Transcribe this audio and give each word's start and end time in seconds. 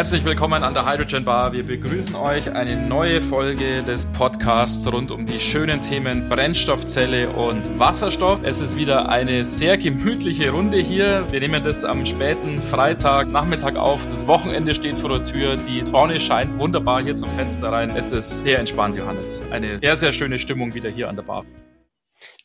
Herzlich 0.00 0.24
willkommen 0.24 0.62
an 0.62 0.72
der 0.72 0.90
Hydrogen 0.90 1.26
Bar. 1.26 1.52
Wir 1.52 1.62
begrüßen 1.62 2.14
euch 2.14 2.50
eine 2.50 2.74
neue 2.74 3.20
Folge 3.20 3.82
des 3.82 4.06
Podcasts 4.06 4.90
rund 4.90 5.10
um 5.10 5.26
die 5.26 5.38
schönen 5.38 5.82
Themen 5.82 6.26
Brennstoffzelle 6.30 7.28
und 7.28 7.78
Wasserstoff. 7.78 8.40
Es 8.42 8.62
ist 8.62 8.78
wieder 8.78 9.10
eine 9.10 9.44
sehr 9.44 9.76
gemütliche 9.76 10.52
Runde 10.52 10.78
hier. 10.78 11.30
Wir 11.30 11.40
nehmen 11.40 11.62
das 11.62 11.84
am 11.84 12.06
späten 12.06 12.62
Freitag 12.62 13.28
Nachmittag 13.28 13.76
auf. 13.76 14.06
Das 14.06 14.26
Wochenende 14.26 14.74
steht 14.74 14.96
vor 14.96 15.10
der 15.10 15.22
Tür. 15.22 15.58
Die 15.58 15.82
Sonne 15.82 16.18
scheint 16.18 16.58
wunderbar 16.58 17.02
hier 17.02 17.14
zum 17.14 17.28
Fenster 17.32 17.70
rein. 17.70 17.90
Es 17.90 18.10
ist 18.10 18.40
sehr 18.40 18.58
entspannt, 18.58 18.96
Johannes. 18.96 19.42
Eine 19.50 19.78
sehr, 19.80 19.96
sehr 19.96 20.14
schöne 20.14 20.38
Stimmung 20.38 20.72
wieder 20.72 20.88
hier 20.88 21.10
an 21.10 21.16
der 21.16 21.24
Bar. 21.24 21.44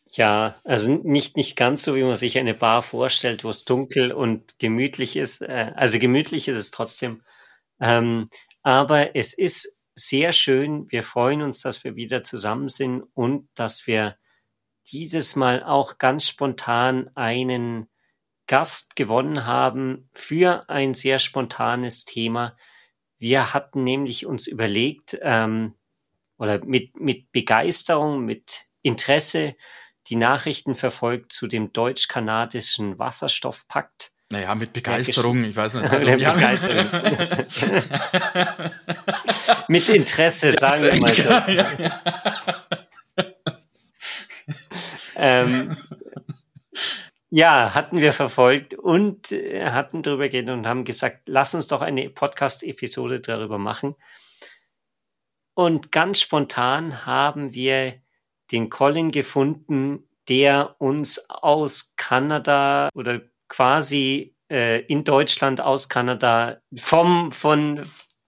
Ja, 0.10 0.56
also 0.66 0.90
nicht, 0.92 1.38
nicht 1.38 1.56
ganz 1.56 1.84
so, 1.84 1.96
wie 1.96 2.04
man 2.04 2.18
sich 2.18 2.38
eine 2.38 2.54
Bar 2.54 2.82
vorstellt, 2.82 3.46
wo 3.46 3.50
es 3.50 3.64
dunkel 3.64 4.12
und 4.12 4.60
gemütlich 4.60 5.16
ist. 5.16 5.42
Äh, 5.42 5.72
also 5.76 6.00
gemütlich 6.00 6.50
ist 6.50 6.58
es 6.58 6.72
trotzdem. 6.72 7.22
Ähm, 7.80 8.28
aber 8.64 9.16
es 9.16 9.34
ist 9.34 9.78
sehr 9.96 10.34
schön. 10.34 10.92
Wir 10.92 11.04
freuen 11.04 11.42
uns, 11.42 11.62
dass 11.62 11.84
wir 11.84 11.96
wieder 11.96 12.24
zusammen 12.24 12.68
sind 12.68 13.04
und 13.14 13.48
dass 13.56 13.88
wir 13.88 14.18
dieses 14.92 15.36
Mal 15.36 15.64
auch 15.64 15.98
ganz 15.98 16.28
spontan 16.28 17.10
einen 17.16 17.88
Gast 18.48 18.96
gewonnen 18.96 19.46
haben 19.46 20.10
für 20.14 20.70
ein 20.70 20.94
sehr 20.94 21.18
spontanes 21.20 22.06
Thema. 22.06 22.56
Wir 23.18 23.54
hatten 23.54 23.84
nämlich 23.84 24.26
uns 24.26 24.46
überlegt, 24.46 25.18
ähm, 25.22 25.74
oder 26.38 26.64
mit, 26.64 27.00
mit 27.00 27.32
Begeisterung, 27.32 28.26
mit 28.26 28.66
Interesse 28.82 29.56
die 30.08 30.16
Nachrichten 30.16 30.76
verfolgt 30.76 31.32
zu 31.32 31.48
dem 31.48 31.74
deutsch-kanadischen 31.74 33.00
Wasserstoffpakt 33.00 34.12
naja, 34.32 34.56
mit 34.56 34.74
Begeisterung, 34.74 35.44
ich 35.44 35.56
weiß 35.56 35.76
nicht. 35.76 35.86
Also, 35.92 36.08
ja. 36.08 36.34
Begeisterung. 36.34 36.88
mit 39.68 39.88
Interesse, 39.90 40.52
sagen 40.54 40.84
wir 40.84 40.96
mal 41.02 41.16
so. 41.16 41.30
Ja, 41.30 41.72
ja. 41.78 42.02
ähm, 45.16 45.78
ja, 47.30 47.74
hatten 47.76 47.98
wir 47.98 48.14
verfolgt 48.14 48.74
und 48.74 49.32
äh, 49.32 49.70
hatten 49.70 50.02
darüber 50.02 50.28
geredet 50.30 50.54
und 50.54 50.68
haben 50.68 50.86
gesagt, 50.86 51.28
lass 51.28 51.54
uns 51.54 51.68
doch 51.68 51.82
eine 51.82 52.10
Podcast-Episode 52.10 53.20
darüber 53.20 53.58
machen. 53.58 53.96
Und 55.54 55.92
ganz 55.92 56.20
spontan 56.20 57.06
haben 57.06 57.54
wir 57.54 58.02
den 58.52 58.70
Colin 58.70 59.12
gefunden, 59.12 60.08
der 60.28 60.76
uns 60.80 61.30
aus 61.30 61.94
Kanada 61.96 62.90
oder 62.94 63.22
quasi 63.48 64.36
äh, 64.52 64.82
in 64.86 65.04
Deutschland 65.04 65.62
aus 65.62 65.90
Kanada 65.90 66.58
vom, 66.76 67.32
von 67.32 67.84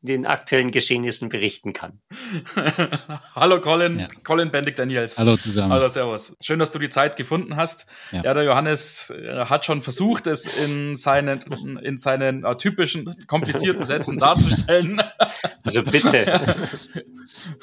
den 0.07 0.25
aktuellen 0.25 0.71
Geschehnissen 0.71 1.29
berichten 1.29 1.73
kann. 1.73 2.01
Hallo 3.35 3.61
Colin, 3.61 3.99
ja. 3.99 4.07
Colin 4.23 4.49
Bendig 4.49 4.75
Daniels. 4.75 5.19
Hallo 5.19 5.37
zusammen. 5.37 5.71
Hallo, 5.71 5.87
servus. 5.87 6.35
Schön, 6.41 6.57
dass 6.57 6.71
du 6.71 6.79
die 6.79 6.89
Zeit 6.89 7.15
gefunden 7.15 7.55
hast. 7.55 7.87
Ja, 8.11 8.23
ja 8.23 8.33
der 8.33 8.43
Johannes 8.43 9.11
äh, 9.11 9.45
hat 9.45 9.65
schon 9.65 9.81
versucht, 9.81 10.27
es 10.27 10.45
in 10.63 10.95
seinen, 10.95 11.41
in 11.83 11.97
seinen 11.97 12.43
äh, 12.43 12.57
typischen 12.57 13.13
komplizierten 13.27 13.83
Sätzen 13.83 14.17
darzustellen. 14.19 15.01
Also 15.63 15.83
bitte. 15.83 16.25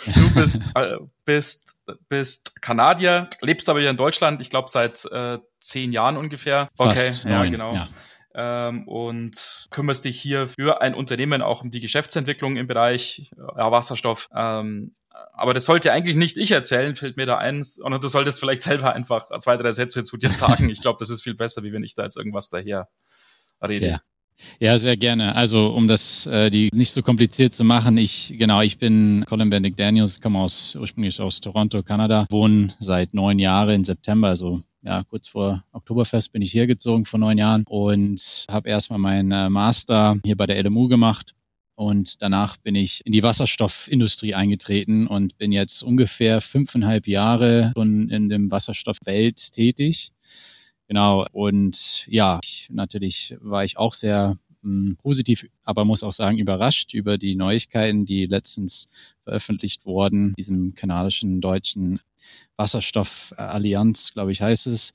du 0.06 0.34
bist, 0.34 0.62
äh, 0.76 0.96
bist, 1.24 1.76
bist 2.08 2.60
Kanadier, 2.60 3.28
lebst 3.40 3.68
aber 3.68 3.80
hier 3.80 3.90
in 3.90 3.96
Deutschland, 3.96 4.40
ich 4.40 4.50
glaube 4.50 4.68
seit 4.70 5.04
äh, 5.10 5.38
zehn 5.60 5.92
Jahren 5.92 6.16
ungefähr. 6.16 6.68
Okay, 6.76 6.94
Fast 6.94 7.24
ja, 7.24 7.44
genau. 7.44 7.74
Ja. 7.74 7.88
Ähm, 8.36 8.88
und 8.88 9.68
kümmerst 9.70 10.04
dich 10.04 10.20
hier 10.20 10.48
für 10.48 10.80
ein 10.80 10.94
Unternehmen 10.94 11.40
auch 11.40 11.62
um 11.62 11.70
die 11.70 11.80
Geschäftsentwicklung 11.80 12.56
im 12.56 12.66
Bereich 12.66 13.30
ja, 13.36 13.70
Wasserstoff. 13.70 14.28
Ähm, 14.34 14.94
aber 15.32 15.54
das 15.54 15.66
sollte 15.66 15.92
eigentlich 15.92 16.16
nicht 16.16 16.36
ich 16.36 16.50
erzählen, 16.50 16.96
fällt 16.96 17.16
mir 17.16 17.26
da 17.26 17.38
ein, 17.38 17.62
sondern 17.62 18.00
du 18.00 18.08
solltest 18.08 18.40
vielleicht 18.40 18.62
selber 18.62 18.92
einfach 18.92 19.28
zwei, 19.38 19.56
drei 19.56 19.72
Sätze 19.72 20.02
zu 20.02 20.16
dir 20.16 20.32
sagen. 20.32 20.70
Ich 20.70 20.80
glaube, 20.80 20.96
das 20.98 21.10
ist 21.10 21.22
viel 21.22 21.34
besser, 21.34 21.62
wie 21.62 21.72
wenn 21.72 21.84
ich 21.84 21.94
da 21.94 22.02
jetzt 22.02 22.16
irgendwas 22.16 22.48
daher 22.48 22.88
rede. 23.62 23.86
Ja. 23.86 24.00
Ja, 24.58 24.78
sehr 24.78 24.96
gerne. 24.96 25.36
Also 25.36 25.68
um 25.68 25.86
das 25.86 26.26
äh, 26.26 26.50
die 26.50 26.68
nicht 26.72 26.92
so 26.92 27.02
kompliziert 27.02 27.54
zu 27.54 27.62
machen, 27.62 27.96
ich 27.96 28.34
genau, 28.36 28.62
ich 28.62 28.78
bin 28.78 29.24
Colin 29.28 29.48
Benedict 29.48 29.78
Daniels, 29.78 30.20
komme 30.20 30.40
aus 30.40 30.74
ursprünglich 30.74 31.20
aus 31.20 31.40
Toronto, 31.40 31.84
Kanada, 31.84 32.26
wohne 32.30 32.74
seit 32.80 33.14
neun 33.14 33.38
Jahren 33.38 33.70
in 33.70 33.84
September, 33.84 34.28
also 34.28 34.60
ja, 34.84 35.02
kurz 35.04 35.28
vor 35.28 35.64
Oktoberfest 35.72 36.32
bin 36.32 36.42
ich 36.42 36.52
hier 36.52 36.66
gezogen 36.66 37.06
vor 37.06 37.18
neun 37.18 37.38
Jahren 37.38 37.64
und 37.66 38.44
habe 38.50 38.68
erstmal 38.68 38.98
meinen 38.98 39.32
äh, 39.32 39.48
Master 39.48 40.18
hier 40.24 40.36
bei 40.36 40.46
der 40.46 40.62
LMU 40.62 40.88
gemacht. 40.88 41.34
Und 41.76 42.22
danach 42.22 42.56
bin 42.58 42.76
ich 42.76 43.04
in 43.04 43.12
die 43.12 43.24
Wasserstoffindustrie 43.24 44.34
eingetreten 44.34 45.08
und 45.08 45.38
bin 45.38 45.50
jetzt 45.50 45.82
ungefähr 45.82 46.40
fünfeinhalb 46.40 47.08
Jahre 47.08 47.72
schon 47.74 48.10
in 48.10 48.28
dem 48.28 48.50
Wasserstoffwelt 48.50 49.52
tätig. 49.52 50.12
Genau. 50.86 51.26
Und 51.32 52.06
ja, 52.06 52.38
ich, 52.44 52.68
natürlich 52.70 53.36
war 53.40 53.64
ich 53.64 53.76
auch 53.76 53.94
sehr 53.94 54.38
mh, 54.64 54.88
hm, 54.88 54.96
positiv, 54.96 55.46
aber 55.62 55.84
muss 55.84 56.02
auch 56.02 56.12
sagen 56.12 56.38
überrascht 56.38 56.94
über 56.94 57.18
die 57.18 57.34
Neuigkeiten, 57.36 58.06
die 58.06 58.26
letztens 58.26 58.88
veröffentlicht 59.22 59.86
wurden, 59.86 60.34
diesem 60.36 60.74
kanadischen 60.74 61.40
deutschen 61.40 62.00
Wasserstoffallianz, 62.56 64.12
glaube 64.14 64.32
ich, 64.32 64.40
heißt 64.40 64.66
es. 64.66 64.94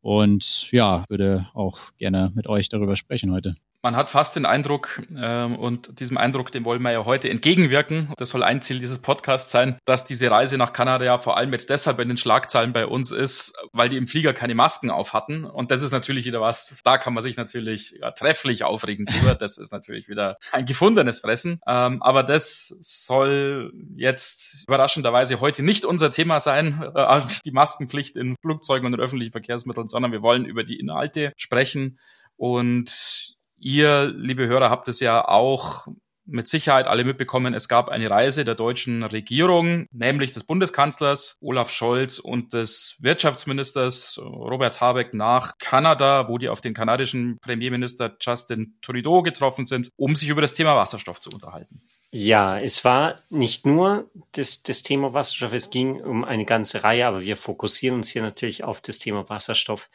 Und 0.00 0.70
ja, 0.70 1.04
würde 1.08 1.48
auch 1.54 1.80
gerne 1.98 2.30
mit 2.34 2.46
euch 2.46 2.68
darüber 2.68 2.96
sprechen 2.96 3.32
heute 3.32 3.56
man 3.86 3.94
hat 3.94 4.10
fast 4.10 4.34
den 4.34 4.46
Eindruck, 4.46 5.00
ähm, 5.16 5.54
und 5.54 6.00
diesem 6.00 6.18
Eindruck, 6.18 6.50
dem 6.50 6.64
wollen 6.64 6.82
wir 6.82 6.90
ja 6.90 7.04
heute 7.04 7.30
entgegenwirken, 7.30 8.12
das 8.16 8.30
soll 8.30 8.42
ein 8.42 8.60
Ziel 8.60 8.80
dieses 8.80 9.00
Podcasts 9.00 9.52
sein, 9.52 9.78
dass 9.84 10.04
diese 10.04 10.28
Reise 10.28 10.58
nach 10.58 10.72
Kanada 10.72 11.04
ja 11.04 11.18
vor 11.18 11.36
allem 11.36 11.52
jetzt 11.52 11.70
deshalb 11.70 12.00
in 12.00 12.08
den 12.08 12.18
Schlagzeilen 12.18 12.72
bei 12.72 12.84
uns 12.84 13.12
ist, 13.12 13.54
weil 13.70 13.88
die 13.88 13.96
im 13.96 14.08
Flieger 14.08 14.32
keine 14.32 14.56
Masken 14.56 14.90
auf 14.90 15.12
hatten. 15.12 15.44
Und 15.44 15.70
das 15.70 15.82
ist 15.82 15.92
natürlich 15.92 16.26
wieder 16.26 16.40
was, 16.40 16.82
da 16.82 16.98
kann 16.98 17.14
man 17.14 17.22
sich 17.22 17.36
natürlich 17.36 17.92
ja, 18.00 18.10
trefflich 18.10 18.64
aufregen 18.64 19.06
drüber. 19.06 19.36
Das 19.36 19.56
ist 19.56 19.70
natürlich 19.70 20.08
wieder 20.08 20.36
ein 20.50 20.64
gefundenes 20.64 21.20
Fressen. 21.20 21.60
Ähm, 21.64 22.02
aber 22.02 22.24
das 22.24 22.76
soll 22.80 23.72
jetzt 23.94 24.64
überraschenderweise 24.66 25.38
heute 25.38 25.62
nicht 25.62 25.84
unser 25.84 26.10
Thema 26.10 26.40
sein, 26.40 26.82
äh, 26.92 27.20
die 27.44 27.52
Maskenpflicht 27.52 28.16
in 28.16 28.34
Flugzeugen 28.42 28.84
und 28.84 28.94
in 28.94 29.00
öffentlichen 29.00 29.30
Verkehrsmitteln, 29.30 29.86
sondern 29.86 30.10
wir 30.10 30.22
wollen 30.22 30.44
über 30.44 30.64
die 30.64 30.80
Inhalte 30.80 31.32
sprechen. 31.36 32.00
Und 32.36 33.35
Ihr, 33.58 34.12
liebe 34.14 34.46
Hörer, 34.46 34.70
habt 34.70 34.88
es 34.88 35.00
ja 35.00 35.26
auch 35.26 35.86
mit 36.26 36.48
Sicherheit 36.48 36.86
alle 36.88 37.04
mitbekommen, 37.04 37.54
es 37.54 37.68
gab 37.68 37.88
eine 37.88 38.10
Reise 38.10 38.44
der 38.44 38.56
deutschen 38.56 39.04
Regierung, 39.04 39.86
nämlich 39.92 40.32
des 40.32 40.44
Bundeskanzlers 40.44 41.36
Olaf 41.40 41.70
Scholz 41.70 42.18
und 42.18 42.52
des 42.52 42.96
Wirtschaftsministers 42.98 44.18
Robert 44.18 44.80
Habeck 44.80 45.14
nach 45.14 45.56
Kanada, 45.58 46.28
wo 46.28 46.38
die 46.38 46.48
auf 46.48 46.60
den 46.60 46.74
kanadischen 46.74 47.38
Premierminister 47.40 48.16
Justin 48.20 48.76
Trudeau 48.82 49.22
getroffen 49.22 49.64
sind, 49.64 49.90
um 49.96 50.14
sich 50.14 50.28
über 50.28 50.40
das 50.40 50.54
Thema 50.54 50.76
Wasserstoff 50.76 51.20
zu 51.20 51.30
unterhalten. 51.30 51.80
Ja, 52.10 52.58
es 52.58 52.84
war 52.84 53.14
nicht 53.30 53.66
nur 53.66 54.10
das, 54.32 54.62
das 54.62 54.82
Thema 54.82 55.12
Wasserstoff, 55.12 55.52
es 55.52 55.70
ging 55.70 56.00
um 56.00 56.24
eine 56.24 56.44
ganze 56.44 56.82
Reihe, 56.82 57.06
aber 57.06 57.20
wir 57.20 57.36
fokussieren 57.36 57.96
uns 57.96 58.08
hier 58.08 58.22
natürlich 58.22 58.64
auf 58.64 58.80
das 58.80 58.98
Thema 58.98 59.28
Wasserstoff. 59.28 59.90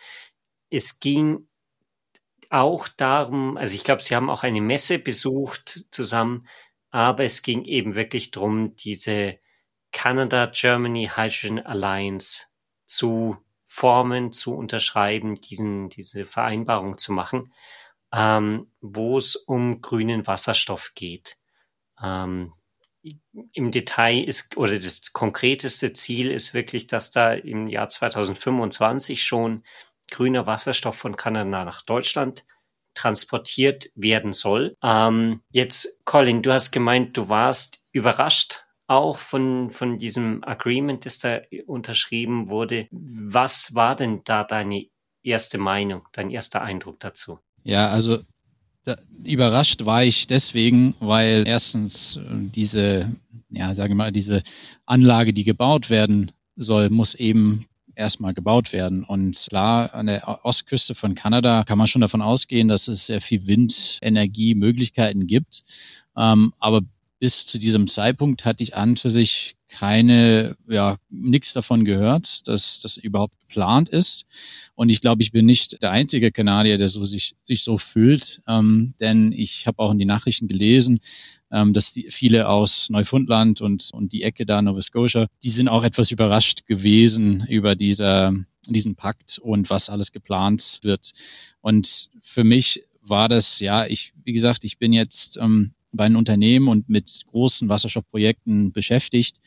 Es 0.69 0.99
ging 0.99 1.47
auch 2.52 2.88
darum, 2.88 3.58
also 3.58 3.76
ich 3.76 3.84
glaube, 3.84 4.03
sie 4.03 4.16
haben 4.16 4.30
auch 4.30 4.44
eine 4.44 4.62
Messe 4.62 5.00
besucht 5.00 5.86
zusammen, 5.90 6.48
aber 6.90 7.24
es 7.24 7.42
ging 7.42 7.64
eben 7.64 7.96
wirklich 7.96 8.32
darum, 8.32 8.76
diese 8.76 9.40
Canada-Germany 9.92 11.12
Hydrogen 11.16 11.66
Alliance 11.66 12.48
zu 12.86 13.38
formen, 13.66 14.34
zu 14.34 14.53
unterschreiben, 14.53 15.36
diesen, 15.36 15.88
diese 15.90 16.26
Vereinbarung 16.26 16.98
zu 16.98 17.14
machen, 17.14 17.53
ähm, 18.14 18.68
wo 18.82 19.18
es 19.18 19.38
um 19.38 19.82
grünen 19.82 20.28
Wasserstoff 20.28 20.92
geht. 20.94 21.38
Ähm, 22.03 22.53
Im 23.53 23.72
Detail 23.72 24.24
ist, 24.26 24.58
oder 24.58 24.74
das 24.74 25.14
konkreteste 25.14 25.94
Ziel 25.94 26.30
ist 26.30 26.53
wirklich, 26.53 26.88
dass 26.88 27.12
da 27.12 27.34
im 27.34 27.68
Jahr 27.68 27.88
2025 27.88 29.24
schon 29.24 29.64
grüner 30.11 30.46
Wasserstoff 30.46 30.96
von 30.96 31.16
Kanada 31.16 31.66
nach 31.66 31.81
Deutschland 31.81 32.46
transportiert 32.93 33.90
werden 33.96 34.34
soll. 34.34 34.75
Ähm, 34.84 35.41
jetzt, 35.52 36.05
Colin, 36.05 36.41
du 36.41 36.53
hast 36.53 36.72
gemeint, 36.72 37.17
du 37.17 37.29
warst 37.29 37.79
überrascht 37.91 38.66
auch 38.87 39.17
von, 39.17 39.72
von 39.72 39.97
diesem 39.97 40.43
Agreement, 40.43 41.05
das 41.05 41.19
da 41.19 41.40
unterschrieben 41.66 42.49
wurde. 42.49 42.87
Was 42.91 43.73
war 43.73 43.96
denn 43.96 44.22
da 44.25 44.43
deine 44.43 44.87
erste 45.23 45.58
Meinung, 45.58 46.08
dein 46.11 46.29
erster 46.29 46.61
Eindruck 46.61 46.99
dazu? 46.99 47.40
Ja, 47.64 47.87
also 47.90 48.19
da, 48.84 48.97
überrascht 49.23 49.85
war 49.85 50.03
ich 50.03 50.28
deswegen, 50.28 50.96
weil 50.99 51.47
erstens 51.47 52.17
äh, 52.17 52.22
diese, 52.29 53.09
ja, 53.49 53.73
sage 53.75 53.96
mal, 53.96 54.11
diese 54.11 54.43
Anlage, 54.85 55.34
die 55.34 55.43
gebaut 55.43 55.90
werden 55.90 56.31
soll, 56.55 56.90
muss 56.90 57.16
eben 57.16 57.67
erstmal 58.02 58.34
gebaut 58.34 58.74
werden. 58.74 59.03
Und 59.03 59.48
klar, 59.50 59.94
an 59.94 60.08
der 60.08 60.46
Ostküste 60.46 60.96
von 60.96 61.16
Kanada 61.16 61.64
kann 61.64 61.78
man 61.78 61.88
schon 61.88 62.02
davon 62.02 62.22
ausgehen, 62.22 62.68
dass 62.68 62.88
es 62.88 63.08
sehr 63.08 63.22
viel 63.22 63.48
Windenergiemöglichkeiten 63.48 65.28
gibt. 65.28 65.64
Ähm, 66.18 66.53
aber 66.59 66.82
bis 67.20 67.46
zu 67.46 67.59
diesem 67.59 67.88
Zeitpunkt 67.88 68.44
hatte 68.46 68.64
ich 68.64 68.76
an 68.76 68.98
für 68.98 69.12
sich 69.12 69.56
keine, 69.70 70.58
ja, 70.68 70.98
nichts 71.09 71.53
davon 71.53 71.86
gehört, 71.86 72.48
dass 72.48 72.82
das 72.82 72.98
überhaupt 72.98 73.40
geplant 73.40 73.90
ist. 73.90 74.26
Und 74.76 74.90
ich 74.90 75.00
glaube, 75.00 75.22
ich 75.22 75.32
bin 75.32 75.46
nicht 75.46 75.82
der 75.82 75.92
einzige 75.92 76.32
Kanadier, 76.32 76.78
der 76.78 76.88
so 76.88 77.06
sich, 77.06 77.36
sich 77.44 77.64
so 77.64 77.78
fühlt, 77.78 78.42
ähm, 78.48 78.96
denn 79.00 79.32
ich 79.32 79.68
habe 79.68 79.80
auch 79.80 79.92
in 79.92 80.00
die 80.00 80.06
Nachrichten 80.06 80.48
gelesen, 80.48 81.00
ähm, 81.52 81.74
dass 81.74 81.94
die, 81.94 82.08
viele 82.09 82.48
aus 82.48 82.90
Neufundland 82.90 83.62
und, 83.62 83.90
und 83.94 84.14
die 84.14 84.24
Ecke 84.24 84.46
da, 84.46 84.62
Nova 84.62 84.82
Scotia, 84.82 85.28
die 85.44 85.50
sind 85.50 85.68
auch 85.68 85.84
etwas 85.84 86.12
überrascht 86.12 86.66
gewesen 86.66 87.46
über 87.48 87.76
dieser, 87.76 88.34
diesen 88.68 88.96
Pakt 88.96 89.40
und 89.40 89.70
was 89.70 89.90
alles 89.90 90.12
geplant 90.12 90.80
wird. 90.82 91.12
Und 91.62 92.09
für 92.22 92.44
mich 92.44 92.84
war 93.02 93.30
das, 93.30 93.59
ja, 93.59 93.86
ich, 93.86 94.14
wie 94.24 94.34
gesagt, 94.34 94.64
ich 94.64 94.78
bin 94.78 94.94
jetzt 94.94 95.38
ähm, 95.38 95.74
bei 95.92 96.06
einem 96.06 96.16
Unternehmen 96.16 96.68
und 96.68 96.90
mit 96.90 97.24
großen 97.28 97.68
Wasserstoffprojekten 97.70 98.72
beschäftigt. 98.72 99.38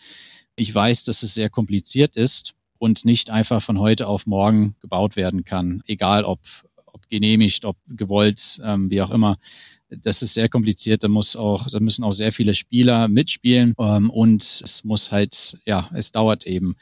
Ich 0.56 0.74
weiß, 0.74 1.04
dass 1.04 1.22
es 1.22 1.34
sehr 1.34 1.50
kompliziert 1.50 2.16
ist 2.16 2.54
und 2.78 3.04
nicht 3.04 3.30
einfach 3.30 3.62
von 3.62 3.78
heute 3.78 4.06
auf 4.06 4.26
morgen 4.26 4.76
gebaut 4.80 5.16
werden 5.16 5.44
kann, 5.44 5.82
egal 5.86 6.24
ob, 6.24 6.40
ob 6.86 7.08
genehmigt, 7.08 7.64
ob 7.64 7.76
gewollt, 7.88 8.60
ähm, 8.62 8.90
wie 8.90 9.00
auch 9.00 9.10
immer. 9.10 9.38
Das 9.88 10.22
ist 10.22 10.34
sehr 10.34 10.48
kompliziert. 10.48 11.04
Da 11.04 11.08
muss 11.08 11.36
auch, 11.36 11.68
da 11.68 11.80
müssen 11.80 12.04
auch 12.04 12.12
sehr 12.12 12.32
viele 12.32 12.54
Spieler 12.54 13.08
mitspielen 13.08 13.74
ähm, 13.78 14.10
und 14.10 14.42
es 14.42 14.84
muss 14.84 15.10
halt, 15.12 15.58
ja, 15.66 15.88
es 15.94 16.12
dauert 16.12 16.46
eben. 16.46 16.74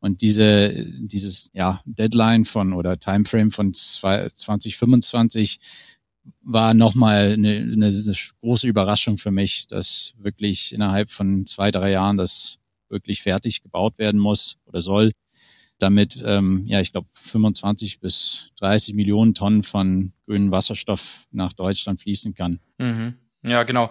Und 0.00 0.20
diese, 0.20 0.86
dieses, 1.00 1.50
ja, 1.54 1.80
Deadline 1.84 2.44
von 2.44 2.72
oder 2.72 2.98
Timeframe 2.98 3.50
von 3.52 3.72
2025 3.74 5.60
war 6.42 6.74
nochmal 6.74 7.32
eine, 7.32 7.56
eine 7.56 8.14
große 8.40 8.68
Überraschung 8.68 9.18
für 9.18 9.30
mich, 9.30 9.66
dass 9.66 10.14
wirklich 10.18 10.72
innerhalb 10.72 11.10
von 11.10 11.46
zwei, 11.46 11.70
drei 11.70 11.90
Jahren 11.90 12.16
das 12.16 12.58
wirklich 12.88 13.22
fertig 13.22 13.62
gebaut 13.62 13.98
werden 13.98 14.20
muss 14.20 14.58
oder 14.66 14.82
soll, 14.82 15.10
damit, 15.82 16.22
ähm, 16.24 16.62
ja, 16.66 16.80
ich 16.80 16.92
glaube, 16.92 17.08
25 17.14 18.00
bis 18.00 18.50
30 18.60 18.94
Millionen 18.94 19.34
Tonnen 19.34 19.62
von 19.62 20.12
grünem 20.26 20.50
Wasserstoff 20.50 21.26
nach 21.30 21.52
Deutschland 21.52 22.00
fließen 22.00 22.34
kann. 22.34 22.60
Mhm. 22.78 23.14
Ja, 23.44 23.64
genau 23.64 23.90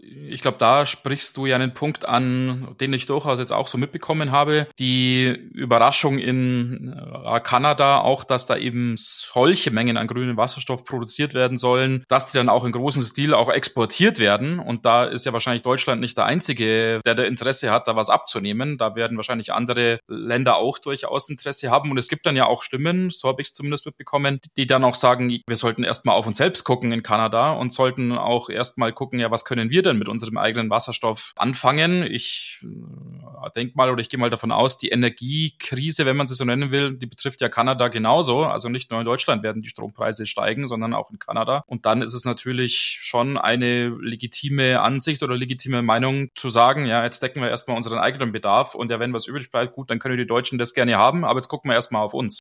ich 0.00 0.40
glaube, 0.42 0.58
da 0.58 0.86
sprichst 0.86 1.36
du 1.36 1.46
ja 1.46 1.56
einen 1.56 1.74
Punkt 1.74 2.04
an, 2.04 2.76
den 2.80 2.92
ich 2.92 3.06
durchaus 3.06 3.40
jetzt 3.40 3.52
auch 3.52 3.66
so 3.66 3.78
mitbekommen 3.78 4.30
habe. 4.30 4.68
Die 4.78 5.26
Überraschung 5.52 6.18
in 6.18 6.94
äh, 6.94 7.40
Kanada 7.40 8.00
auch, 8.00 8.22
dass 8.22 8.46
da 8.46 8.56
eben 8.56 8.94
solche 8.96 9.72
Mengen 9.72 9.96
an 9.96 10.06
grünem 10.06 10.36
Wasserstoff 10.36 10.84
produziert 10.84 11.34
werden 11.34 11.58
sollen, 11.58 12.04
dass 12.06 12.26
die 12.26 12.36
dann 12.36 12.48
auch 12.48 12.64
in 12.64 12.70
großem 12.70 13.02
Stil 13.02 13.34
auch 13.34 13.50
exportiert 13.50 14.20
werden. 14.20 14.60
Und 14.60 14.84
da 14.84 15.04
ist 15.04 15.26
ja 15.26 15.32
wahrscheinlich 15.32 15.62
Deutschland 15.62 16.00
nicht 16.00 16.16
der 16.16 16.26
Einzige, 16.26 17.00
der 17.04 17.16
da 17.16 17.24
Interesse 17.24 17.72
hat, 17.72 17.88
da 17.88 17.96
was 17.96 18.08
abzunehmen. 18.08 18.78
Da 18.78 18.94
werden 18.94 19.16
wahrscheinlich 19.16 19.52
andere 19.52 19.98
Länder 20.06 20.58
auch 20.58 20.78
durchaus 20.78 21.28
Interesse 21.28 21.70
haben. 21.70 21.90
Und 21.90 21.98
es 21.98 22.08
gibt 22.08 22.24
dann 22.24 22.36
ja 22.36 22.46
auch 22.46 22.62
Stimmen, 22.62 23.10
so 23.10 23.26
habe 23.26 23.42
ich 23.42 23.48
es 23.48 23.54
zumindest 23.54 23.84
mitbekommen, 23.84 24.38
die 24.56 24.66
dann 24.66 24.84
auch 24.84 24.94
sagen, 24.94 25.40
wir 25.44 25.56
sollten 25.56 25.82
erstmal 25.82 26.14
auf 26.14 26.26
uns 26.28 26.38
selbst 26.38 26.62
gucken 26.62 26.92
in 26.92 27.02
Kanada 27.02 27.50
und 27.50 27.72
sollten 27.72 28.12
auch 28.12 28.48
erstmal 28.48 28.92
gucken, 28.92 29.18
ja, 29.18 29.32
was 29.32 29.44
können 29.44 29.70
wir 29.70 29.87
denn 29.88 29.98
mit 29.98 30.08
unserem 30.08 30.38
eigenen 30.38 30.70
Wasserstoff 30.70 31.32
anfangen. 31.36 32.02
Ich 32.02 32.60
äh, 32.62 33.50
denke 33.56 33.74
mal 33.76 33.90
oder 33.90 34.00
ich 34.00 34.08
gehe 34.08 34.20
mal 34.20 34.30
davon 34.30 34.52
aus, 34.52 34.78
die 34.78 34.88
Energiekrise, 34.88 36.06
wenn 36.06 36.16
man 36.16 36.28
sie 36.28 36.34
so 36.34 36.44
nennen 36.44 36.70
will, 36.70 36.96
die 36.96 37.06
betrifft 37.06 37.40
ja 37.40 37.48
Kanada 37.48 37.88
genauso. 37.88 38.44
Also 38.44 38.68
nicht 38.68 38.90
nur 38.90 39.00
in 39.00 39.06
Deutschland 39.06 39.42
werden 39.42 39.62
die 39.62 39.68
Strompreise 39.68 40.26
steigen, 40.26 40.66
sondern 40.66 40.94
auch 40.94 41.10
in 41.10 41.18
Kanada. 41.18 41.64
Und 41.66 41.86
dann 41.86 42.02
ist 42.02 42.14
es 42.14 42.24
natürlich 42.24 42.98
schon 43.00 43.36
eine 43.36 43.88
legitime 44.00 44.80
Ansicht 44.80 45.22
oder 45.22 45.36
legitime 45.36 45.82
Meinung 45.82 46.28
zu 46.34 46.50
sagen, 46.50 46.86
ja, 46.86 47.04
jetzt 47.04 47.22
decken 47.22 47.42
wir 47.42 47.50
erstmal 47.50 47.76
unseren 47.76 47.98
eigenen 47.98 48.32
Bedarf 48.32 48.74
und 48.74 48.90
ja, 48.90 49.00
wenn 49.00 49.12
was 49.12 49.26
übrig 49.26 49.50
bleibt, 49.50 49.74
gut, 49.74 49.90
dann 49.90 49.98
können 49.98 50.16
die 50.16 50.26
Deutschen 50.26 50.58
das 50.58 50.74
gerne 50.74 50.96
haben, 50.96 51.24
aber 51.24 51.38
jetzt 51.38 51.48
gucken 51.48 51.70
wir 51.70 51.74
erstmal 51.74 52.02
auf 52.02 52.14
uns. 52.14 52.40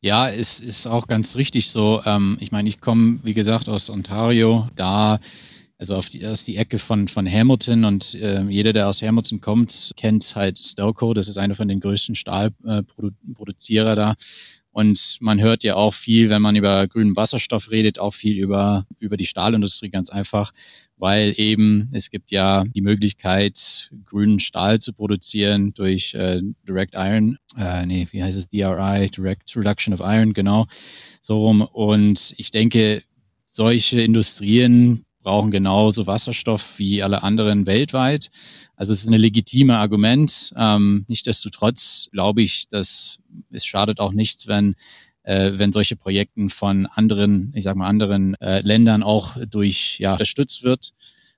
Ja, 0.00 0.28
es 0.28 0.60
ist 0.60 0.86
auch 0.86 1.08
ganz 1.08 1.36
richtig 1.36 1.70
so. 1.70 2.02
Ähm, 2.04 2.36
ich 2.40 2.52
meine, 2.52 2.68
ich 2.68 2.80
komme, 2.80 3.18
wie 3.22 3.34
gesagt, 3.34 3.68
aus 3.68 3.90
Ontario. 3.90 4.68
Da 4.76 5.18
also 5.78 5.96
auf 5.96 6.08
die, 6.08 6.26
aus 6.26 6.44
die 6.44 6.56
Ecke 6.56 6.78
von, 6.78 7.08
von 7.08 7.30
Hamilton 7.30 7.84
und 7.84 8.14
äh, 8.14 8.42
jeder, 8.42 8.72
der 8.72 8.88
aus 8.88 9.02
Hamilton 9.02 9.40
kommt, 9.40 9.92
kennt 9.96 10.34
halt 10.34 10.58
Stelco, 10.58 11.12
das 11.14 11.28
ist 11.28 11.38
einer 11.38 11.54
von 11.54 11.68
den 11.68 11.80
größten 11.80 12.14
Stahlproduzierer 12.14 13.92
äh, 13.92 13.96
da. 13.96 14.14
Und 14.76 15.16
man 15.20 15.40
hört 15.40 15.64
ja 15.64 15.74
auch 15.74 15.94
viel, 15.94 16.28
wenn 16.28 16.42
man 16.42 16.54
über 16.54 16.86
grünen 16.86 17.16
Wasserstoff 17.16 17.70
redet, 17.70 17.98
auch 17.98 18.12
viel 18.12 18.36
über, 18.36 18.84
über 18.98 19.16
die 19.16 19.24
Stahlindustrie 19.24 19.88
ganz 19.88 20.10
einfach, 20.10 20.52
weil 20.98 21.32
eben 21.38 21.88
es 21.92 22.10
gibt 22.10 22.30
ja 22.30 22.64
die 22.64 22.82
Möglichkeit, 22.82 23.90
grünen 24.04 24.38
Stahl 24.38 24.78
zu 24.78 24.92
produzieren 24.92 25.72
durch 25.72 26.12
äh, 26.12 26.42
Direct 26.68 26.92
Iron, 26.94 27.38
äh, 27.56 27.86
nee, 27.86 28.06
wie 28.10 28.22
heißt 28.22 28.36
es, 28.36 28.48
DRI, 28.48 29.08
Direct 29.08 29.56
Reduction 29.56 29.94
of 29.94 30.00
Iron, 30.00 30.34
genau, 30.34 30.66
so 31.22 31.38
rum. 31.38 31.62
Und 31.62 32.34
ich 32.36 32.50
denke, 32.50 33.02
solche 33.50 34.02
Industrien 34.02 35.05
brauchen 35.26 35.50
genauso 35.50 36.06
Wasserstoff 36.06 36.78
wie 36.78 37.02
alle 37.02 37.24
anderen 37.24 37.66
weltweit. 37.66 38.30
Also 38.76 38.92
es 38.92 39.00
ist 39.00 39.08
ein 39.08 39.14
legitime 39.14 39.76
Argument. 39.76 40.54
Ähm, 40.56 41.04
Nichtsdestotrotz 41.08 42.08
glaube 42.12 42.42
ich, 42.42 42.68
dass 42.68 43.18
es 43.50 43.66
schadet 43.66 43.98
auch 43.98 44.12
nichts, 44.12 44.46
wenn 44.46 44.76
äh, 45.24 45.54
wenn 45.56 45.72
solche 45.72 45.96
Projekten 45.96 46.48
von 46.48 46.86
anderen, 46.86 47.52
ich 47.56 47.64
sage 47.64 47.76
mal 47.76 47.88
anderen 47.88 48.36
äh, 48.36 48.60
Ländern 48.60 49.02
auch 49.02 49.36
durch 49.50 49.98
ja 49.98 50.12
unterstützt 50.12 50.62
wird 50.62 50.92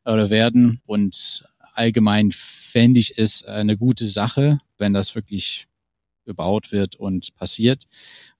oder 0.04 0.28
werden. 0.28 0.82
Und 0.84 1.46
allgemein 1.72 2.30
fände 2.30 3.00
ich 3.00 3.16
es 3.16 3.42
eine 3.42 3.78
gute 3.78 4.06
Sache, 4.06 4.60
wenn 4.76 4.92
das 4.92 5.14
wirklich 5.14 5.66
gebaut 6.26 6.72
wird 6.72 6.96
und 6.96 7.34
passiert. 7.36 7.84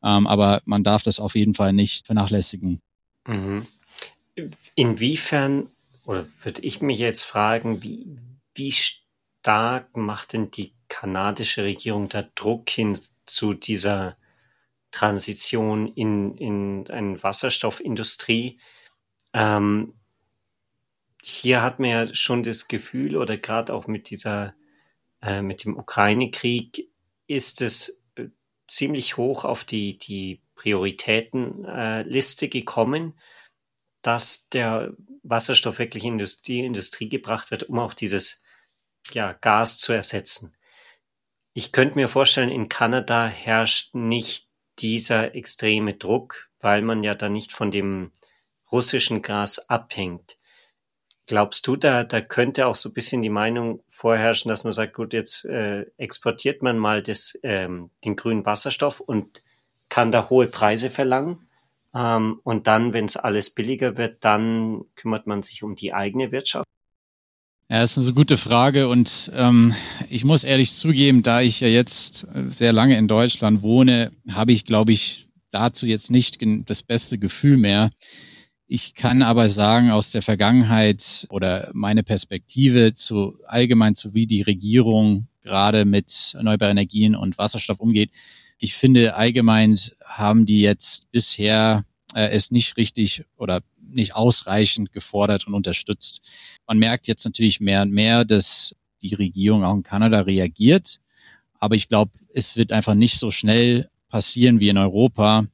Ähm, 0.03 0.27
aber 0.27 0.61
man 0.67 0.85
darf 0.85 1.05
das 1.05 1.21
auf 1.21 1.37
jeden 1.37 1.55
Fall 1.55 1.73
nicht 1.73 2.05
vernachlässigen. 2.05 2.83
Mhm. 3.27 3.67
Inwiefern, 4.75 5.71
oder 6.05 6.27
würde 6.43 6.63
ich 6.63 6.81
mich 6.81 6.99
jetzt 6.99 7.25
fragen, 7.25 7.83
wie, 7.83 8.07
wie 8.55 8.73
stark 8.73 9.97
macht 9.97 10.33
denn 10.33 10.51
die 10.51 10.75
kanadische 10.89 11.65
Regierung 11.65 12.09
da 12.09 12.23
Druck 12.35 12.71
hin 12.71 12.99
zu 13.27 13.55
dieser 13.55 14.17
Transition 14.91 15.87
in, 15.89 16.37
in 16.37 16.91
eine 16.91 17.23
Wasserstoffindustrie? 17.23 18.59
Ähm, 19.33 19.95
hier 21.23 21.63
hat 21.63 21.79
man 21.79 21.91
ja 21.91 22.15
schon 22.15 22.43
das 22.43 22.69
Gefühl, 22.69 23.17
oder 23.17 23.37
gerade 23.37 23.75
auch 23.75 23.87
mit 23.87 24.11
dieser, 24.11 24.55
äh, 25.21 25.43
mit 25.43 25.65
dem 25.65 25.77
Ukraine-Krieg, 25.77 26.89
ist 27.27 27.61
es 27.61 28.01
äh, 28.15 28.29
ziemlich 28.67 29.17
hoch 29.17 29.45
auf 29.45 29.65
die, 29.65 29.99
die 29.99 30.41
Prioritätenliste 30.55 32.47
äh, 32.47 32.49
gekommen 32.49 33.15
dass 34.03 34.49
der 34.49 34.93
Wasserstoff 35.23 35.79
wirklich 35.79 36.05
in 36.05 36.19
die 36.47 36.61
Industrie 36.61 37.09
gebracht 37.09 37.51
wird, 37.51 37.65
um 37.65 37.79
auch 37.79 37.95
dieses 37.95 38.43
ja, 39.13 39.33
Gas 39.33 39.79
zu 39.79 39.93
ersetzen. 39.93 40.57
Ich 41.53 41.73
könnte 41.73 41.97
mir 41.97 42.09
vorstellen, 42.09 42.51
in 42.51 42.69
Kanada 42.69 43.27
herrscht 43.27 43.95
nicht 43.95 44.49
dieser 44.79 45.35
extreme 45.35 45.95
Druck, 45.95 46.49
weil 46.61 46.83
man 46.83 47.03
ja 47.03 47.15
da 47.15 47.29
nicht 47.29 47.53
von 47.53 47.71
dem 47.71 48.13
russischen 48.71 49.23
Gas 49.23 49.69
abhängt. 49.69 50.39
Glaubst 51.27 51.67
du, 51.67 51.77
da, 51.77 52.05
da 52.05 52.21
könnte 52.21 52.67
auch 52.67 52.77
so 52.77 52.89
ein 52.89 52.95
bisschen 52.95 53.23
die 53.23 53.29
Meinung 53.29 53.83
vorherrschen, 53.91 54.49
dass 54.49 54.65
man 54.65 54.73
sagt, 54.73 54.95
gut, 54.95 55.13
jetzt 55.13 55.45
äh, 55.45 55.85
exportiert 55.99 56.63
man 56.63 56.79
mal 56.79 57.03
das, 57.03 57.39
ähm, 57.43 57.91
den 58.05 58.17
grünen 58.17 58.47
Wasserstoff 58.47 59.01
und 59.01 59.43
kann 59.89 60.13
da 60.13 60.31
hohe 60.31 60.47
Preise 60.47 60.91
verlangen? 60.91 61.48
Ähm, 61.95 62.41
und 62.45 62.67
dann, 62.67 62.93
wenn 62.93 63.07
es 63.07 63.17
alles 63.17 63.51
billiger 63.51 63.97
wird, 63.97 64.25
dann 64.25 64.83
kümmert 64.95 65.27
man 65.27 65.43
sich 65.43 65.63
um 65.63 65.75
die 65.75 65.93
eigene 65.93 66.33
Wirtschaft. 66.33 66.67
Ja, 67.71 67.81
das 67.81 67.99
ist 67.99 68.07
eine 68.07 68.15
gute 68.15 68.39
Frage 68.39 68.89
und 68.89 69.31
ähm, 69.35 69.75
ich 70.09 70.25
muss 70.25 70.43
ehrlich 70.43 70.73
zugeben, 70.73 71.23
da 71.23 71.43
ich 71.43 71.61
ja 71.61 71.69
jetzt 71.69 72.27
sehr 72.49 72.73
lange 72.73 72.97
in 72.97 73.09
Deutschland 73.09 73.61
wohne, 73.61 74.11
habe 74.31 74.53
ich, 74.53 74.65
glaube 74.65 74.93
ich, 74.93 75.29
dazu 75.51 75.87
jetzt 75.87 76.11
nicht 76.11 76.39
das 76.67 76.83
beste 76.83 77.19
Gefühl 77.19 77.59
mehr. 77.59 77.91
Ich 78.67 78.95
kann 78.95 79.23
aber 79.23 79.49
sagen, 79.51 79.91
aus 79.91 80.11
der 80.11 80.23
Vergangenheit 80.23 81.27
oder 81.31 81.71
meine 81.75 82.03
Perspektive 82.03 82.95
zu 82.95 83.39
allgemein 83.47 83.95
zu 83.95 84.15
wie 84.15 84.27
die 84.27 84.43
Regierung 84.43 85.29
gerade 85.43 85.85
mit 85.85 86.33
erneuerbaren 86.35 86.77
Energien 86.77 87.17
und 87.17 87.39
Wasserstoff 87.39 87.81
umgeht, 87.81 88.11
ich 88.59 88.75
finde, 88.75 89.15
allgemein 89.15 89.79
haben 90.05 90.45
die 90.45 90.61
jetzt 90.61 91.11
bisher 91.13 91.85
äh, 92.15 92.29
es 92.31 92.51
nicht 92.51 92.77
richtig 92.77 93.25
oder 93.37 93.63
nicht 93.81 94.15
ausreichend 94.15 94.93
gefordert 94.93 95.47
und 95.47 95.55
unterstützt. 95.55 96.23
Man 96.67 96.79
merkt 96.79 97.07
jetzt 97.07 97.25
natürlich 97.25 97.61
mehr 97.61 97.83
und 97.83 97.93
mehr, 97.93 98.25
dass 98.25 98.75
die 99.01 99.15
Regierung 99.15 99.65
auch 99.65 99.75
in 99.75 99.83
Kanada 99.83 100.21
reagiert. 100.21 101.01
Aber 101.59 101.77
ich 101.77 101.89
glaube, 101.89 102.13
es 102.35 102.57
wird 102.57 102.73
einfach 102.73 102.95
nicht 102.95 103.19
so 103.19 103.31
schnell 103.31 103.89
passieren 104.09 104.61
wie 104.61 104.69
in 104.69 104.79
Europa, 104.79 105.47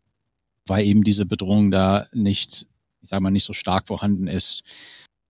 weil 0.67 0.87
eben 0.87 1.05
diese 1.05 1.27
Bedrohung 1.27 1.71
da 1.71 2.07
nicht, 2.13 2.67
ich 3.03 3.09
sage 3.09 3.23
mal, 3.23 3.31
nicht 3.31 3.45
so 3.45 3.53
stark 3.53 3.87
vorhanden 3.87 4.29
ist. 4.29 4.65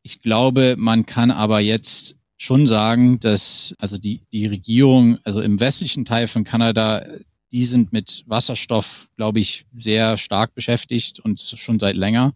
Ich 0.03 0.21
glaube, 0.23 0.77
man 0.79 1.07
kann 1.07 1.31
aber 1.31 1.61
jetzt 1.61 2.17
schon 2.37 2.67
sagen, 2.67 3.21
dass 3.21 3.75
also 3.79 3.97
die, 3.97 4.21
die 4.33 4.47
Regierung, 4.47 5.19
also 5.25 5.41
im 5.41 5.61
westlichen 5.61 6.05
Teil 6.05 6.29
von 6.29 6.45
Kanada, 6.45 7.05
die 7.53 7.65
sind 7.65 7.93
mit 7.93 8.25
Wasserstoff, 8.27 9.09
glaube 9.17 9.41
ich, 9.41 9.65
sehr 9.77 10.19
stark 10.19 10.55
beschäftigt 10.55 11.21
und 11.21 11.41
schon 11.41 11.79
seit 11.79 11.97
länger. 11.97 12.35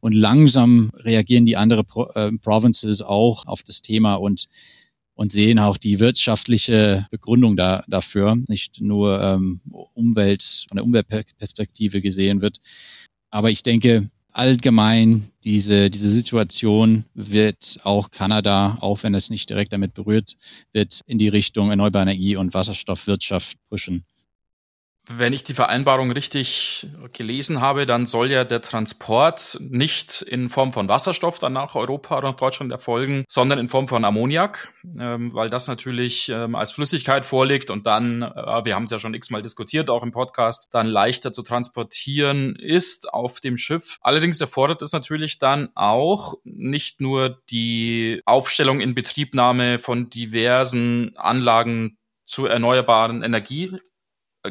Und 0.00 0.12
langsam 0.12 0.90
reagieren 0.94 1.46
die 1.46 1.56
anderen 1.56 1.84
Pro 1.84 2.06
äh, 2.14 2.32
Provinces 2.38 3.02
auch 3.02 3.46
auf 3.46 3.62
das 3.62 3.82
Thema 3.82 4.14
und 4.14 4.48
und 5.14 5.32
sehen 5.32 5.58
auch 5.58 5.76
die 5.76 6.00
wirtschaftliche 6.00 7.06
Begründung 7.10 7.56
da, 7.56 7.84
dafür, 7.88 8.36
nicht 8.48 8.80
nur 8.80 9.20
ähm, 9.22 9.60
Umwelt, 9.94 10.66
von 10.68 10.76
der 10.76 10.84
Umweltperspektive 10.84 12.02
gesehen 12.02 12.42
wird. 12.42 12.58
Aber 13.30 13.50
ich 13.50 13.62
denke, 13.62 14.10
allgemein 14.32 15.30
diese, 15.44 15.90
diese 15.90 16.10
Situation 16.10 17.04
wird 17.14 17.78
auch 17.84 18.10
Kanada, 18.10 18.78
auch 18.80 19.02
wenn 19.02 19.14
es 19.14 19.30
nicht 19.30 19.48
direkt 19.48 19.72
damit 19.72 19.94
berührt 19.94 20.36
wird, 20.72 21.00
in 21.06 21.18
die 21.18 21.28
Richtung 21.28 21.70
erneuerbare 21.70 22.02
Energie 22.02 22.36
und 22.36 22.52
Wasserstoffwirtschaft 22.52 23.56
pushen. 23.68 24.04
Wenn 25.06 25.34
ich 25.34 25.44
die 25.44 25.52
Vereinbarung 25.52 26.10
richtig 26.10 26.86
gelesen 27.12 27.60
habe, 27.60 27.84
dann 27.84 28.06
soll 28.06 28.30
ja 28.30 28.44
der 28.44 28.62
Transport 28.62 29.58
nicht 29.60 30.22
in 30.22 30.48
Form 30.48 30.72
von 30.72 30.88
Wasserstoff 30.88 31.38
dann 31.38 31.52
nach 31.52 31.74
Europa 31.74 32.16
oder 32.16 32.28
nach 32.28 32.36
Deutschland 32.36 32.72
erfolgen, 32.72 33.24
sondern 33.28 33.58
in 33.58 33.68
Form 33.68 33.86
von 33.86 34.04
Ammoniak, 34.06 34.72
ähm, 34.98 35.34
weil 35.34 35.50
das 35.50 35.68
natürlich 35.68 36.30
ähm, 36.30 36.54
als 36.54 36.72
Flüssigkeit 36.72 37.26
vorliegt 37.26 37.70
und 37.70 37.86
dann, 37.86 38.22
äh, 38.22 38.64
wir 38.64 38.74
haben 38.74 38.84
es 38.84 38.92
ja 38.92 38.98
schon 38.98 39.12
x-mal 39.12 39.42
diskutiert, 39.42 39.90
auch 39.90 40.02
im 40.02 40.10
Podcast, 40.10 40.70
dann 40.72 40.86
leichter 40.86 41.32
zu 41.32 41.42
transportieren 41.42 42.56
ist 42.56 43.12
auf 43.12 43.40
dem 43.40 43.58
Schiff. 43.58 43.98
Allerdings 44.00 44.40
erfordert 44.40 44.80
es 44.80 44.92
natürlich 44.92 45.38
dann 45.38 45.68
auch 45.74 46.34
nicht 46.44 47.02
nur 47.02 47.42
die 47.50 48.22
Aufstellung 48.24 48.80
in 48.80 48.94
Betriebnahme 48.94 49.78
von 49.78 50.08
diversen 50.08 51.14
Anlagen 51.16 51.98
zur 52.24 52.50
erneuerbaren 52.50 53.22
Energie, 53.22 53.76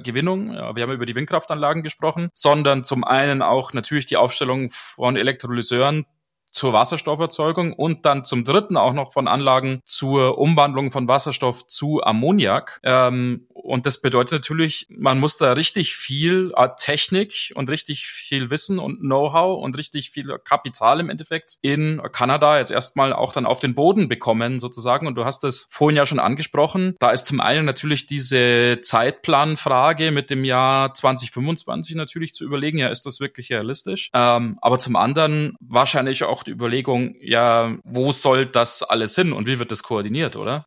Gewinnung. 0.01 0.51
Wir 0.51 0.83
haben 0.83 0.91
über 0.91 1.05
die 1.05 1.15
Windkraftanlagen 1.15 1.83
gesprochen, 1.83 2.29
sondern 2.33 2.83
zum 2.83 3.03
einen 3.03 3.41
auch 3.41 3.73
natürlich 3.73 4.05
die 4.05 4.17
Aufstellung 4.17 4.69
von 4.71 5.15
Elektrolyseuren 5.15 6.05
zur 6.53 6.71
Wasserstofferzeugung 6.71 7.73
und 7.73 8.05
dann 8.05 8.23
zum 8.23 8.45
dritten 8.45 8.77
auch 8.77 8.93
noch 8.93 9.12
von 9.12 9.27
Anlagen 9.27 9.81
zur 9.85 10.38
Umwandlung 10.38 10.91
von 10.91 11.07
Wasserstoff 11.07 11.67
zu 11.67 12.03
Ammoniak. 12.03 12.79
Ähm, 12.83 13.47
und 13.63 13.86
das 13.86 14.01
bedeutet 14.01 14.34
natürlich, 14.34 14.88
man 14.89 15.20
muss 15.20 15.38
da 15.38 15.53
richtig 15.53 15.96
viel 15.96 16.51
äh, 16.58 16.67
Technik 16.77 17.53
und 17.55 17.70
richtig 17.70 18.08
viel 18.08 18.50
Wissen 18.50 18.77
und 18.77 19.00
Know-how 19.00 19.63
und 19.63 19.77
richtig 19.77 20.10
viel 20.10 20.38
Kapital 20.43 21.00
im 21.00 21.10
Endeffekt 21.10 21.60
in 21.62 22.01
Kanada 22.12 22.58
jetzt 22.58 22.72
erstmal 22.72 23.13
auch 23.13 23.32
dann 23.32 23.46
auf 23.46 23.62
den 23.62 23.74
Boden 23.74 24.10
bekommen 24.10 24.60
sozusagen. 24.60 25.08
Und 25.08 25.15
du 25.15 25.24
hast 25.24 25.46
es 25.46 25.67
vorhin 25.72 25.96
ja 25.96 26.05
schon 26.05 26.20
angesprochen. 26.20 26.96
Da 27.00 27.12
ist 27.12 27.25
zum 27.25 27.39
einen 27.39 27.63
natürlich 27.63 28.05
diese 28.05 28.79
Zeitplanfrage 28.82 30.12
mit 30.12 30.29
dem 30.29 30.43
Jahr 30.43 30.93
2025 30.93 31.96
natürlich 31.96 32.34
zu 32.34 32.43
überlegen. 32.43 32.79
Ja, 32.79 32.89
ist 32.89 33.05
das 33.05 33.22
wirklich 33.22 33.50
realistisch? 33.50 34.10
Ähm, 34.13 34.58
aber 34.62 34.77
zum 34.77 34.98
anderen 34.98 35.55
wahrscheinlich 35.62 36.25
auch 36.25 36.43
die 36.43 36.51
Überlegung, 36.51 37.15
ja, 37.22 37.77
wo 37.86 38.12
soll 38.12 38.46
das 38.46 38.84
alles 38.84 39.15
hin 39.15 39.32
und 39.32 39.48
wie 39.48 39.60
wird 39.60 39.72
das 39.72 39.84
koordiniert, 39.84 40.36
oder? 40.36 40.65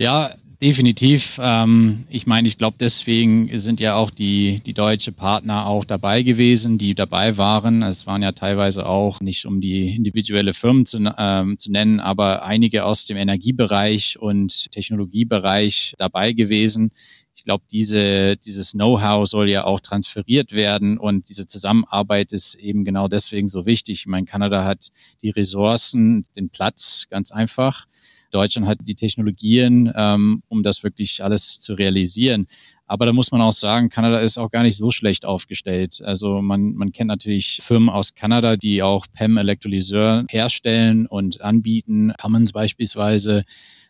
Ja, 0.00 0.34
definitiv. 0.62 1.38
Ähm, 1.42 2.06
ich 2.08 2.26
meine, 2.26 2.48
ich 2.48 2.56
glaube, 2.56 2.78
deswegen 2.80 3.58
sind 3.58 3.80
ja 3.80 3.96
auch 3.96 4.10
die, 4.10 4.62
die 4.64 4.72
deutsche 4.72 5.12
Partner 5.12 5.66
auch 5.66 5.84
dabei 5.84 6.22
gewesen, 6.22 6.78
die 6.78 6.94
dabei 6.94 7.36
waren. 7.36 7.82
Es 7.82 8.06
waren 8.06 8.22
ja 8.22 8.32
teilweise 8.32 8.86
auch 8.86 9.20
nicht 9.20 9.44
um 9.44 9.60
die 9.60 9.94
individuelle 9.94 10.54
Firmen 10.54 10.86
zu, 10.86 10.96
ähm, 11.18 11.58
zu 11.58 11.70
nennen, 11.70 12.00
aber 12.00 12.44
einige 12.44 12.86
aus 12.86 13.04
dem 13.04 13.18
Energiebereich 13.18 14.18
und 14.18 14.72
Technologiebereich 14.72 15.96
dabei 15.98 16.32
gewesen. 16.32 16.92
Ich 17.34 17.44
glaube, 17.44 17.64
diese, 17.70 18.38
dieses 18.38 18.72
Know-how 18.72 19.28
soll 19.28 19.50
ja 19.50 19.64
auch 19.64 19.80
transferiert 19.80 20.52
werden 20.52 20.96
und 20.96 21.28
diese 21.28 21.46
Zusammenarbeit 21.46 22.32
ist 22.32 22.54
eben 22.54 22.86
genau 22.86 23.06
deswegen 23.06 23.50
so 23.50 23.66
wichtig. 23.66 24.00
Ich 24.00 24.06
meine, 24.06 24.24
Kanada 24.24 24.64
hat 24.64 24.92
die 25.20 25.30
Ressourcen, 25.30 26.24
den 26.36 26.48
Platz, 26.48 27.04
ganz 27.10 27.32
einfach. 27.32 27.86
Deutschland 28.30 28.66
hat 28.66 28.78
die 28.82 28.94
Technologien, 28.94 29.92
ähm, 29.94 30.42
um 30.48 30.62
das 30.62 30.82
wirklich 30.82 31.22
alles 31.22 31.60
zu 31.60 31.74
realisieren. 31.74 32.46
Aber 32.86 33.06
da 33.06 33.12
muss 33.12 33.30
man 33.30 33.40
auch 33.40 33.52
sagen, 33.52 33.88
Kanada 33.88 34.18
ist 34.18 34.38
auch 34.38 34.50
gar 34.50 34.62
nicht 34.62 34.76
so 34.76 34.90
schlecht 34.90 35.24
aufgestellt. 35.24 36.02
Also 36.04 36.42
man, 36.42 36.74
man 36.74 36.92
kennt 36.92 37.08
natürlich 37.08 37.60
Firmen 37.62 37.88
aus 37.88 38.14
Kanada, 38.14 38.56
die 38.56 38.82
auch 38.82 39.06
PEM-Elektrolyseur 39.12 40.26
herstellen 40.28 41.06
und 41.06 41.40
anbieten. 41.40 42.12
Cummins 42.20 42.52
beispielsweise 42.52 43.44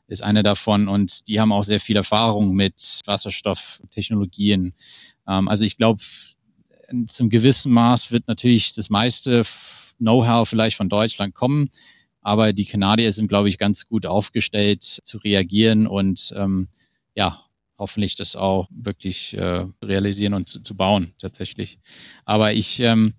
ist 0.06 0.22
eine 0.22 0.42
davon 0.42 0.88
und 0.88 1.28
die 1.28 1.40
haben 1.40 1.52
auch 1.52 1.64
sehr 1.64 1.80
viel 1.80 1.96
Erfahrung 1.96 2.54
mit 2.54 3.00
Wasserstofftechnologien. 3.06 4.74
Ähm, 5.26 5.48
also 5.48 5.64
ich 5.64 5.76
glaube, 5.76 6.02
zum 7.08 7.30
gewissen 7.30 7.72
Maß 7.72 8.10
wird 8.10 8.26
natürlich 8.26 8.74
das 8.74 8.90
meiste 8.90 9.44
Know-how 9.98 10.48
vielleicht 10.48 10.76
von 10.76 10.88
Deutschland 10.88 11.34
kommen, 11.34 11.70
aber 12.20 12.52
die 12.52 12.64
Kanadier 12.64 13.12
sind, 13.12 13.28
glaube 13.28 13.48
ich, 13.48 13.58
ganz 13.58 13.86
gut 13.86 14.06
aufgestellt 14.06 14.82
zu 14.82 15.18
reagieren 15.18 15.86
und 15.86 16.32
ähm, 16.36 16.68
ja, 17.14 17.44
hoffentlich 17.78 18.14
das 18.14 18.36
auch 18.36 18.68
wirklich 18.70 19.34
äh, 19.34 19.66
realisieren 19.82 20.34
und 20.34 20.48
zu, 20.48 20.60
zu, 20.60 20.76
bauen 20.76 21.14
tatsächlich. 21.18 21.78
Aber 22.24 22.52
ich 22.52 22.80
ähm, 22.80 23.14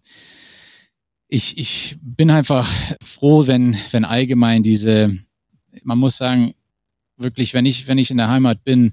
ich, 1.34 1.58
ich 1.58 1.98
bin 2.01 2.29
einfach 2.29 2.70
froh, 3.01 3.48
wenn, 3.48 3.77
wenn 3.91 4.03
allgemein 4.03 4.63
diese, 4.63 5.17
man 5.84 5.98
muss 5.98 6.17
sagen, 6.17 6.53
wirklich, 7.15 7.53
wenn 7.53 7.65
ich, 7.65 7.88
wenn 7.88 7.98
ich 7.98 8.12
in 8.12 8.17
der 8.17 8.27
Heimat 8.27 8.65
bin, 8.65 8.91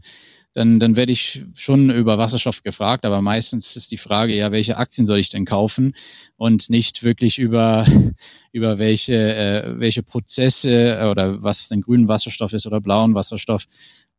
dann, 0.58 0.80
dann 0.80 0.96
werde 0.96 1.12
ich 1.12 1.44
schon 1.54 1.88
über 1.88 2.18
Wasserstoff 2.18 2.64
gefragt, 2.64 3.04
aber 3.04 3.22
meistens 3.22 3.76
ist 3.76 3.92
die 3.92 3.96
Frage, 3.96 4.34
ja, 4.34 4.50
welche 4.50 4.76
Aktien 4.76 5.06
soll 5.06 5.20
ich 5.20 5.28
denn 5.28 5.44
kaufen 5.44 5.94
und 6.36 6.68
nicht 6.68 7.04
wirklich 7.04 7.38
über, 7.38 7.86
über 8.52 8.80
welche, 8.80 9.36
äh, 9.36 9.78
welche 9.78 10.02
Prozesse 10.02 11.08
oder 11.08 11.44
was 11.44 11.68
denn 11.68 11.80
grünen 11.80 12.08
Wasserstoff 12.08 12.52
ist 12.52 12.66
oder 12.66 12.80
blauen 12.80 13.14
Wasserstoff. 13.14 13.66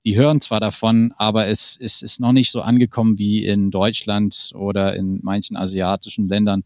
Die 0.05 0.15
hören 0.15 0.39
zwar 0.39 0.61
davon, 0.61 1.13
aber 1.17 1.47
es, 1.47 1.77
es 1.77 2.01
ist 2.01 2.21
noch 2.21 2.31
nicht 2.31 2.51
so 2.51 2.61
angekommen 2.61 3.17
wie 3.17 3.43
in 3.43 3.69
Deutschland 3.69 4.51
oder 4.55 4.95
in 4.95 5.19
manchen 5.21 5.57
asiatischen 5.57 6.29
Ländern. 6.29 6.63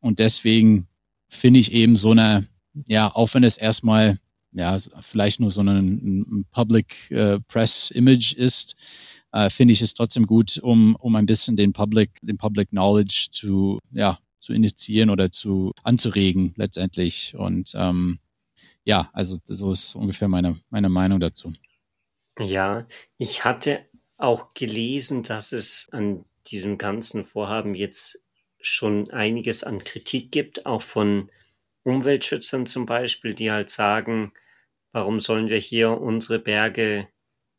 Und 0.00 0.18
deswegen 0.18 0.86
finde 1.28 1.60
ich 1.60 1.72
eben 1.72 1.96
so 1.96 2.10
eine, 2.10 2.46
ja, 2.86 3.10
auch 3.10 3.32
wenn 3.32 3.42
es 3.42 3.56
erstmal 3.56 4.18
ja, 4.54 4.76
vielleicht 5.00 5.40
nur 5.40 5.50
so 5.50 5.62
ein, 5.62 5.68
ein 5.68 6.44
Public 6.52 7.10
äh, 7.10 7.40
Press 7.40 7.90
Image 7.90 8.34
ist, 8.34 8.76
äh, 9.34 9.50
finde 9.50 9.72
ich 9.72 9.82
es 9.82 9.94
trotzdem 9.94 10.26
gut, 10.26 10.58
um, 10.58 10.94
um 10.96 11.16
ein 11.16 11.26
bisschen 11.26 11.56
den 11.56 11.72
Public, 11.72 12.10
den 12.22 12.38
Public 12.38 12.70
Knowledge 12.70 13.26
zu, 13.32 13.80
ja, 13.90 14.18
zu 14.38 14.52
initiieren 14.52 15.10
oder 15.10 15.32
zu 15.32 15.72
anzuregen 15.82 16.54
letztendlich. 16.56 17.34
Und 17.36 17.72
ähm, 17.74 18.20
ja, 18.84 19.10
also 19.12 19.36
so 19.44 19.72
ist 19.72 19.96
ungefähr 19.96 20.28
meine, 20.28 20.60
meine 20.70 20.88
Meinung 20.88 21.18
dazu. 21.18 21.52
Ja, 22.38 22.86
ich 23.18 23.44
hatte 23.44 23.84
auch 24.16 24.54
gelesen, 24.54 25.24
dass 25.24 25.50
es 25.50 25.88
an 25.90 26.24
diesem 26.46 26.78
ganzen 26.78 27.24
Vorhaben 27.24 27.74
jetzt 27.74 28.22
schon 28.60 29.10
einiges 29.10 29.64
an 29.64 29.82
Kritik 29.82 30.30
gibt, 30.30 30.64
auch 30.64 30.82
von 30.82 31.28
Umweltschützern 31.82 32.66
zum 32.66 32.86
Beispiel, 32.86 33.34
die 33.34 33.50
halt 33.50 33.68
sagen, 33.68 34.32
Warum 34.94 35.18
sollen 35.18 35.48
wir 35.48 35.58
hier 35.58 36.00
unsere 36.00 36.38
Berge 36.38 37.08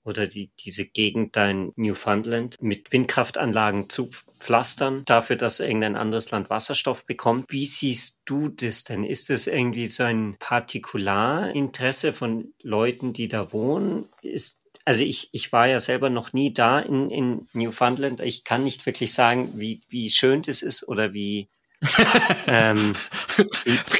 oder 0.05 0.27
die, 0.27 0.51
diese 0.59 0.85
Gegend 0.85 1.35
da 1.35 1.49
in 1.49 1.73
Newfoundland 1.75 2.61
mit 2.61 2.91
Windkraftanlagen 2.91 3.89
zu 3.89 4.11
pflastern, 4.39 5.03
dafür, 5.05 5.35
dass 5.35 5.59
irgendein 5.59 5.95
anderes 5.95 6.29
Land 6.31 6.49
Wasserstoff 6.49 7.05
bekommt. 7.05 7.45
Wie 7.49 7.65
siehst 7.65 8.21
du 8.25 8.49
das 8.49 8.83
denn? 8.83 9.03
Ist 9.03 9.29
das 9.29 9.47
irgendwie 9.47 9.87
so 9.87 10.03
ein 10.03 10.35
Partikularinteresse 10.39 12.13
von 12.13 12.53
Leuten, 12.61 13.13
die 13.13 13.27
da 13.27 13.51
wohnen? 13.51 14.07
Ist, 14.21 14.63
also 14.85 15.03
ich, 15.03 15.29
ich 15.31 15.51
war 15.51 15.67
ja 15.67 15.79
selber 15.79 16.11
noch 16.11 16.33
nie 16.33 16.53
da 16.53 16.79
in, 16.79 17.09
in 17.09 17.47
Newfoundland. 17.53 18.21
Ich 18.21 18.43
kann 18.43 18.63
nicht 18.63 18.85
wirklich 18.85 19.13
sagen, 19.13 19.49
wie, 19.55 19.81
wie 19.89 20.11
schön 20.11 20.43
das 20.43 20.61
ist 20.61 20.87
oder 20.87 21.13
wie, 21.13 21.49
ähm, 22.47 22.93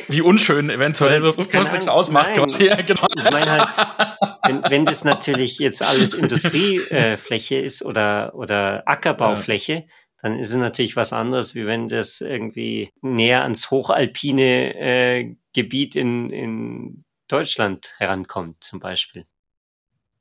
Wie 0.08 0.22
unschön 0.22 0.70
eventuell, 0.70 1.24
was 1.24 1.38
nichts 1.38 1.88
ausmacht. 1.88 2.32
Nein. 2.36 2.48
Ja, 2.60 2.82
genau. 2.82 3.06
Ich 3.16 3.24
meine 3.24 3.52
halt, 3.52 3.68
wenn, 4.48 4.64
wenn 4.64 4.86
das 4.86 5.04
natürlich 5.04 5.60
jetzt 5.60 5.82
alles 5.82 6.14
Industriefläche 6.14 7.56
ist 7.56 7.84
oder, 7.84 8.34
oder 8.36 8.88
Ackerbaufläche, 8.88 9.74
ja. 9.74 9.82
dann 10.22 10.40
ist 10.40 10.50
es 10.50 10.58
natürlich 10.58 10.96
was 10.96 11.14
anderes, 11.14 11.56
wie 11.56 11.66
wenn 11.66 11.88
das 11.88 12.22
irgendwie 12.22 12.90
näher 13.02 13.44
ans 13.44 13.72
hochalpine 13.72 14.76
äh, 14.76 15.36
Gebiet 15.54 15.96
in, 15.96 16.30
in 16.30 17.04
Deutschland 17.28 17.94
herankommt, 17.98 18.64
zum 18.64 18.80
Beispiel. 18.80 19.26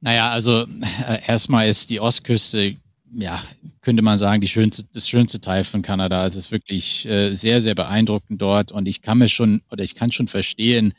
Naja, 0.00 0.30
also 0.30 0.66
äh, 1.06 1.20
erstmal 1.26 1.68
ist 1.68 1.90
die 1.90 2.00
Ostküste 2.00 2.76
ja, 3.16 3.42
könnte 3.80 4.02
man 4.02 4.18
sagen, 4.18 4.40
die 4.40 4.48
schönste, 4.48 4.84
das 4.92 5.08
schönste 5.08 5.40
Teil 5.40 5.64
von 5.64 5.82
Kanada. 5.82 6.26
Es 6.26 6.36
ist 6.36 6.50
wirklich 6.50 7.06
äh, 7.06 7.34
sehr, 7.34 7.60
sehr 7.60 7.74
beeindruckend 7.74 8.42
dort 8.42 8.72
und 8.72 8.86
ich 8.86 9.02
kann 9.02 9.18
mir 9.18 9.28
schon 9.28 9.62
oder 9.70 9.84
ich 9.84 9.94
kann 9.94 10.12
schon 10.12 10.28
verstehen, 10.28 10.94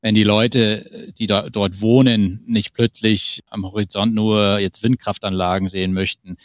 wenn 0.00 0.14
die 0.14 0.24
Leute, 0.24 1.12
die 1.18 1.26
da, 1.26 1.50
dort 1.50 1.80
wohnen, 1.80 2.42
nicht 2.46 2.72
plötzlich 2.72 3.42
am 3.48 3.64
Horizont 3.64 4.14
nur 4.14 4.58
jetzt 4.58 4.82
Windkraftanlagen 4.82 5.68
sehen 5.68 5.92
möchten. 5.92 6.36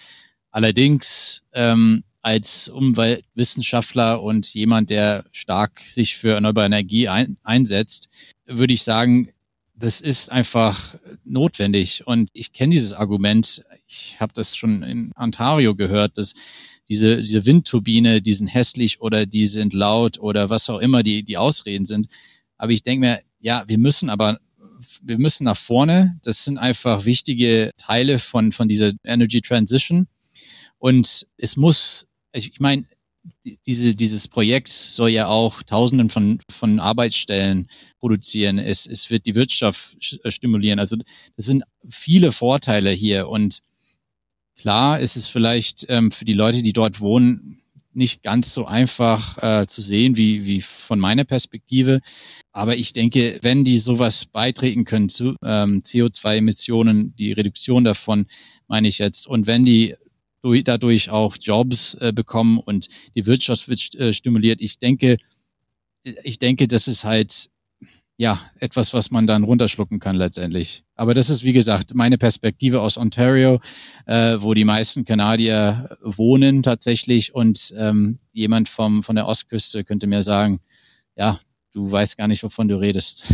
Allerdings 0.51 1.43
ähm, 1.53 2.03
als 2.21 2.69
Umweltwissenschaftler 2.69 4.21
und 4.23 4.53
jemand, 4.53 4.89
der 4.89 5.25
stark 5.31 5.81
sich 5.81 6.15
für 6.15 6.33
erneuerbare 6.35 6.67
Energie 6.67 7.09
ein, 7.09 7.37
einsetzt, 7.43 8.09
würde 8.45 8.73
ich 8.73 8.83
sagen, 8.83 9.29
das 9.75 10.01
ist 10.01 10.31
einfach 10.31 10.95
notwendig. 11.25 12.07
Und 12.07 12.29
ich 12.33 12.53
kenne 12.53 12.73
dieses 12.73 12.93
Argument. 12.93 13.63
Ich 13.87 14.17
habe 14.19 14.33
das 14.33 14.55
schon 14.55 14.83
in 14.83 15.11
Ontario 15.15 15.75
gehört, 15.75 16.17
dass 16.17 16.33
diese, 16.87 17.17
diese 17.17 17.45
Windturbine, 17.45 18.21
die 18.21 18.33
sind 18.33 18.47
hässlich 18.47 19.01
oder 19.01 19.25
die 19.25 19.47
sind 19.47 19.73
laut 19.73 20.19
oder 20.19 20.49
was 20.49 20.69
auch 20.69 20.79
immer 20.79 21.03
die, 21.03 21.23
die 21.23 21.37
Ausreden 21.37 21.85
sind. 21.85 22.07
Aber 22.57 22.71
ich 22.71 22.83
denke 22.83 22.99
mir, 23.01 23.21
ja, 23.43 23.65
wir 23.67 23.77
müssen 23.77 24.09
aber 24.09 24.39
wir 25.01 25.17
müssen 25.17 25.43
nach 25.45 25.57
vorne. 25.57 26.19
Das 26.23 26.45
sind 26.45 26.57
einfach 26.57 27.05
wichtige 27.05 27.71
Teile 27.77 28.19
von, 28.19 28.51
von 28.51 28.67
dieser 28.67 28.91
Energy 29.03 29.41
Transition. 29.41 30.07
Und 30.77 31.27
es 31.37 31.55
muss, 31.55 32.07
ich 32.33 32.59
meine, 32.59 32.85
diese, 33.65 33.95
dieses 33.95 34.27
Projekt 34.27 34.69
soll 34.69 35.09
ja 35.09 35.27
auch 35.27 35.63
Tausenden 35.63 36.09
von, 36.09 36.39
von 36.49 36.79
Arbeitsstellen 36.79 37.67
produzieren. 37.99 38.59
Es, 38.59 38.85
es 38.85 39.09
wird 39.09 39.25
die 39.25 39.35
Wirtschaft 39.35 39.97
stimulieren. 40.27 40.79
Also 40.79 40.97
das 41.35 41.45
sind 41.45 41.63
viele 41.89 42.31
Vorteile 42.31 42.91
hier. 42.91 43.29
Und 43.29 43.59
klar 44.57 44.99
ist 44.99 45.15
es 45.15 45.27
vielleicht 45.27 45.85
ähm, 45.89 46.11
für 46.11 46.25
die 46.25 46.33
Leute, 46.33 46.63
die 46.63 46.73
dort 46.73 46.99
wohnen, 46.99 47.62
nicht 47.95 48.23
ganz 48.23 48.53
so 48.53 48.65
einfach 48.65 49.37
äh, 49.41 49.67
zu 49.67 49.81
sehen 49.81 50.17
wie, 50.17 50.45
wie 50.45 50.61
von 50.61 50.99
meiner 50.99 51.23
Perspektive. 51.23 52.01
Aber 52.51 52.75
ich 52.75 52.93
denke, 52.93 53.39
wenn 53.41 53.63
die 53.63 53.79
sowas 53.79 54.25
beitreten 54.25 54.85
können 54.85 55.09
zu 55.09 55.35
ähm, 55.43 55.81
CO2-Emissionen, 55.83 57.15
die 57.15 57.31
Reduktion 57.31 57.83
davon, 57.83 58.27
meine 58.67 58.87
ich 58.87 58.99
jetzt, 58.99 59.27
und 59.27 59.47
wenn 59.47 59.65
die 59.65 59.95
dadurch 60.63 61.09
auch 61.09 61.37
Jobs 61.39 61.93
äh, 61.95 62.11
bekommen 62.13 62.59
und 62.59 62.89
die 63.15 63.25
Wirtschaft 63.25 63.69
wird 63.69 63.95
äh, 63.95 64.13
stimuliert, 64.13 64.59
ich 64.61 64.77
denke, 64.77 65.17
ich 66.03 66.37
denke, 66.37 66.67
das 66.67 66.87
ist 66.87 67.05
halt 67.05 67.49
ja, 68.23 68.39
etwas, 68.57 68.93
was 68.93 69.11
man 69.11 69.27
dann 69.27 69.43
runterschlucken 69.43 69.99
kann 69.99 70.15
letztendlich. 70.15 70.85
Aber 70.95 71.13
das 71.13 71.29
ist, 71.29 71.43
wie 71.43 71.51
gesagt, 71.51 71.93
meine 71.93 72.17
Perspektive 72.17 72.79
aus 72.79 72.97
Ontario, 72.97 73.59
äh, 74.05 74.37
wo 74.39 74.53
die 74.53 74.63
meisten 74.63 75.03
Kanadier 75.03 75.97
wohnen 76.01 76.63
tatsächlich 76.63 77.35
und 77.35 77.73
ähm, 77.77 78.19
jemand 78.31 78.69
vom, 78.69 79.03
von 79.03 79.17
der 79.17 79.27
Ostküste 79.27 79.83
könnte 79.83 80.07
mir 80.07 80.23
sagen, 80.23 80.61
ja, 81.17 81.37
du 81.73 81.91
weißt 81.91 82.17
gar 82.17 82.29
nicht, 82.29 82.43
wovon 82.43 82.69
du 82.69 82.77
redest. 82.77 83.25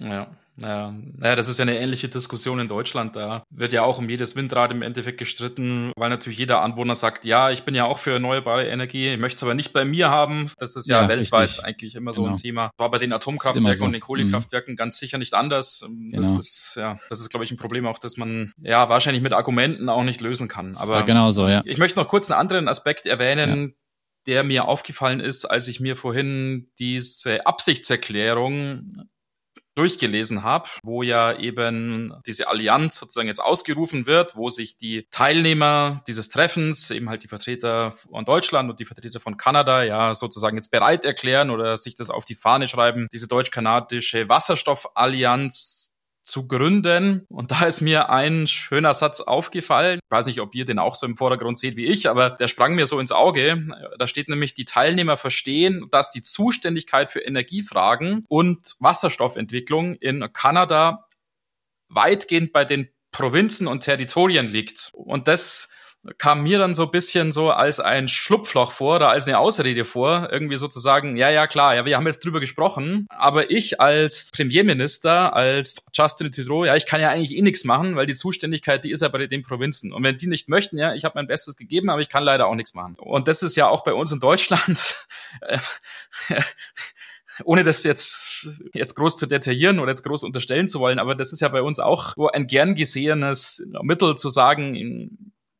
Ja, 0.00 0.28
ja, 0.60 0.94
naja, 1.16 1.36
das 1.36 1.48
ist 1.48 1.58
ja 1.58 1.62
eine 1.62 1.78
ähnliche 1.78 2.08
Diskussion 2.08 2.58
in 2.58 2.68
Deutschland. 2.68 3.14
Da 3.16 3.44
wird 3.50 3.72
ja 3.72 3.82
auch 3.82 3.98
um 3.98 4.08
jedes 4.08 4.36
Windrad 4.36 4.72
im 4.72 4.82
Endeffekt 4.82 5.18
gestritten, 5.18 5.92
weil 5.96 6.10
natürlich 6.10 6.38
jeder 6.38 6.62
Anwohner 6.62 6.94
sagt, 6.94 7.24
ja, 7.24 7.50
ich 7.50 7.62
bin 7.62 7.74
ja 7.74 7.84
auch 7.84 7.98
für 7.98 8.12
erneuerbare 8.12 8.66
Energie, 8.66 9.08
ich 9.08 9.18
möchte 9.18 9.36
es 9.36 9.42
aber 9.42 9.54
nicht 9.54 9.72
bei 9.72 9.84
mir 9.84 10.10
haben. 10.10 10.50
Das 10.58 10.76
ist 10.76 10.88
ja, 10.88 11.02
ja 11.02 11.08
weltweit 11.08 11.48
richtig. 11.48 11.64
eigentlich 11.64 11.94
immer 11.94 12.12
so 12.12 12.22
genau. 12.22 12.34
ein 12.34 12.40
Thema. 12.40 12.70
War 12.76 12.90
bei 12.90 12.98
den 12.98 13.12
Atomkraftwerken 13.12 13.78
so. 13.78 13.84
und 13.84 13.92
den 13.92 14.00
Kohlekraftwerken 14.00 14.72
mhm. 14.72 14.76
ganz 14.76 14.98
sicher 14.98 15.18
nicht 15.18 15.34
anders. 15.34 15.80
Das 16.12 16.28
genau. 16.28 16.38
ist, 16.38 16.74
ja, 16.76 16.98
das 17.08 17.20
ist, 17.20 17.30
glaube 17.30 17.44
ich, 17.44 17.50
ein 17.50 17.56
Problem 17.56 17.86
auch, 17.86 17.98
dass 17.98 18.16
man 18.16 18.52
ja 18.60 18.88
wahrscheinlich 18.88 19.22
mit 19.22 19.32
Argumenten 19.32 19.88
auch 19.88 20.02
nicht 20.02 20.20
lösen 20.20 20.48
kann. 20.48 20.76
Aber 20.76 20.96
ja, 20.96 21.02
genau 21.02 21.30
so, 21.30 21.46
ja. 21.48 21.62
Ich 21.64 21.78
möchte 21.78 21.98
noch 21.98 22.08
kurz 22.08 22.30
einen 22.30 22.40
anderen 22.40 22.68
Aspekt 22.68 23.06
erwähnen, 23.06 23.74
der 24.26 24.44
mir 24.44 24.66
aufgefallen 24.66 25.20
ist, 25.20 25.44
als 25.44 25.68
ich 25.68 25.80
mir 25.80 25.96
vorhin 25.96 26.70
diese 26.78 27.46
Absichtserklärung 27.46 28.90
durchgelesen 29.78 30.42
habe, 30.42 30.68
wo 30.82 31.02
ja 31.02 31.32
eben 31.38 32.12
diese 32.26 32.48
Allianz 32.48 32.98
sozusagen 32.98 33.28
jetzt 33.28 33.40
ausgerufen 33.40 34.06
wird, 34.06 34.36
wo 34.36 34.48
sich 34.48 34.76
die 34.76 35.06
Teilnehmer 35.10 36.02
dieses 36.06 36.28
Treffens, 36.28 36.90
eben 36.90 37.08
halt 37.08 37.22
die 37.22 37.28
Vertreter 37.28 37.92
von 37.92 38.24
Deutschland 38.24 38.70
und 38.70 38.80
die 38.80 38.84
Vertreter 38.84 39.20
von 39.20 39.36
Kanada, 39.36 39.84
ja 39.84 40.14
sozusagen 40.14 40.56
jetzt 40.56 40.70
bereit 40.70 41.04
erklären 41.04 41.50
oder 41.50 41.76
sich 41.76 41.94
das 41.94 42.10
auf 42.10 42.24
die 42.24 42.34
Fahne 42.34 42.66
schreiben, 42.66 43.06
diese 43.12 43.28
deutsch-kanadische 43.28 44.28
Wasserstoffallianz 44.28 45.97
zu 46.28 46.46
gründen. 46.46 47.24
Und 47.28 47.50
da 47.50 47.64
ist 47.64 47.80
mir 47.80 48.10
ein 48.10 48.46
schöner 48.46 48.94
Satz 48.94 49.20
aufgefallen. 49.20 50.00
Ich 50.02 50.10
weiß 50.10 50.26
nicht, 50.26 50.40
ob 50.40 50.54
ihr 50.54 50.64
den 50.64 50.78
auch 50.78 50.94
so 50.94 51.06
im 51.06 51.16
Vordergrund 51.16 51.58
seht 51.58 51.76
wie 51.76 51.86
ich, 51.86 52.08
aber 52.08 52.30
der 52.30 52.48
sprang 52.48 52.74
mir 52.74 52.86
so 52.86 53.00
ins 53.00 53.12
Auge. 53.12 53.66
Da 53.98 54.06
steht 54.06 54.28
nämlich, 54.28 54.54
die 54.54 54.64
Teilnehmer 54.64 55.16
verstehen, 55.16 55.88
dass 55.90 56.10
die 56.10 56.22
Zuständigkeit 56.22 57.10
für 57.10 57.20
Energiefragen 57.20 58.24
und 58.28 58.76
Wasserstoffentwicklung 58.78 59.94
in 59.94 60.32
Kanada 60.32 61.06
weitgehend 61.88 62.52
bei 62.52 62.64
den 62.64 62.88
Provinzen 63.10 63.66
und 63.66 63.80
Territorien 63.80 64.48
liegt. 64.48 64.90
Und 64.92 65.28
das 65.28 65.70
kam 66.16 66.42
mir 66.42 66.58
dann 66.58 66.74
so 66.74 66.84
ein 66.84 66.90
bisschen 66.90 67.32
so 67.32 67.50
als 67.50 67.80
ein 67.80 68.08
Schlupfloch 68.08 68.72
vor 68.72 68.96
oder 68.96 69.10
als 69.10 69.26
eine 69.26 69.38
Ausrede 69.38 69.84
vor, 69.84 70.28
irgendwie 70.32 70.56
sozusagen, 70.56 71.16
ja, 71.16 71.30
ja, 71.30 71.46
klar, 71.46 71.74
ja, 71.74 71.84
wir 71.84 71.96
haben 71.96 72.06
jetzt 72.06 72.24
drüber 72.24 72.40
gesprochen, 72.40 73.06
aber 73.10 73.50
ich 73.50 73.80
als 73.80 74.30
Premierminister, 74.32 75.34
als 75.34 75.86
Justin 75.92 76.30
Trudeau, 76.30 76.64
ja, 76.64 76.76
ich 76.76 76.86
kann 76.86 77.00
ja 77.00 77.10
eigentlich 77.10 77.36
eh 77.36 77.42
nichts 77.42 77.64
machen, 77.64 77.96
weil 77.96 78.06
die 78.06 78.14
Zuständigkeit, 78.14 78.84
die 78.84 78.90
ist 78.90 79.02
ja 79.02 79.08
bei 79.08 79.26
den 79.26 79.42
Provinzen. 79.42 79.92
Und 79.92 80.02
wenn 80.04 80.16
die 80.16 80.28
nicht 80.28 80.48
möchten, 80.48 80.78
ja, 80.78 80.94
ich 80.94 81.04
habe 81.04 81.14
mein 81.16 81.26
Bestes 81.26 81.56
gegeben, 81.56 81.90
aber 81.90 82.00
ich 82.00 82.08
kann 82.08 82.22
leider 82.22 82.46
auch 82.46 82.54
nichts 82.54 82.74
machen. 82.74 82.94
Und 82.98 83.28
das 83.28 83.42
ist 83.42 83.56
ja 83.56 83.68
auch 83.68 83.84
bei 83.84 83.92
uns 83.92 84.12
in 84.12 84.20
Deutschland, 84.20 84.96
äh, 85.40 85.58
ohne 87.44 87.64
das 87.64 87.84
jetzt, 87.84 88.62
jetzt 88.72 88.94
groß 88.94 89.16
zu 89.16 89.26
detaillieren 89.26 89.78
oder 89.78 89.90
jetzt 89.90 90.02
groß 90.02 90.22
unterstellen 90.24 90.68
zu 90.68 90.80
wollen, 90.80 90.98
aber 90.98 91.14
das 91.14 91.32
ist 91.32 91.40
ja 91.40 91.48
bei 91.48 91.62
uns 91.62 91.78
auch 91.78 92.14
ein 92.32 92.46
gern 92.46 92.74
gesehenes 92.74 93.68
Mittel 93.82 94.16
zu 94.16 94.28
sagen, 94.28 94.74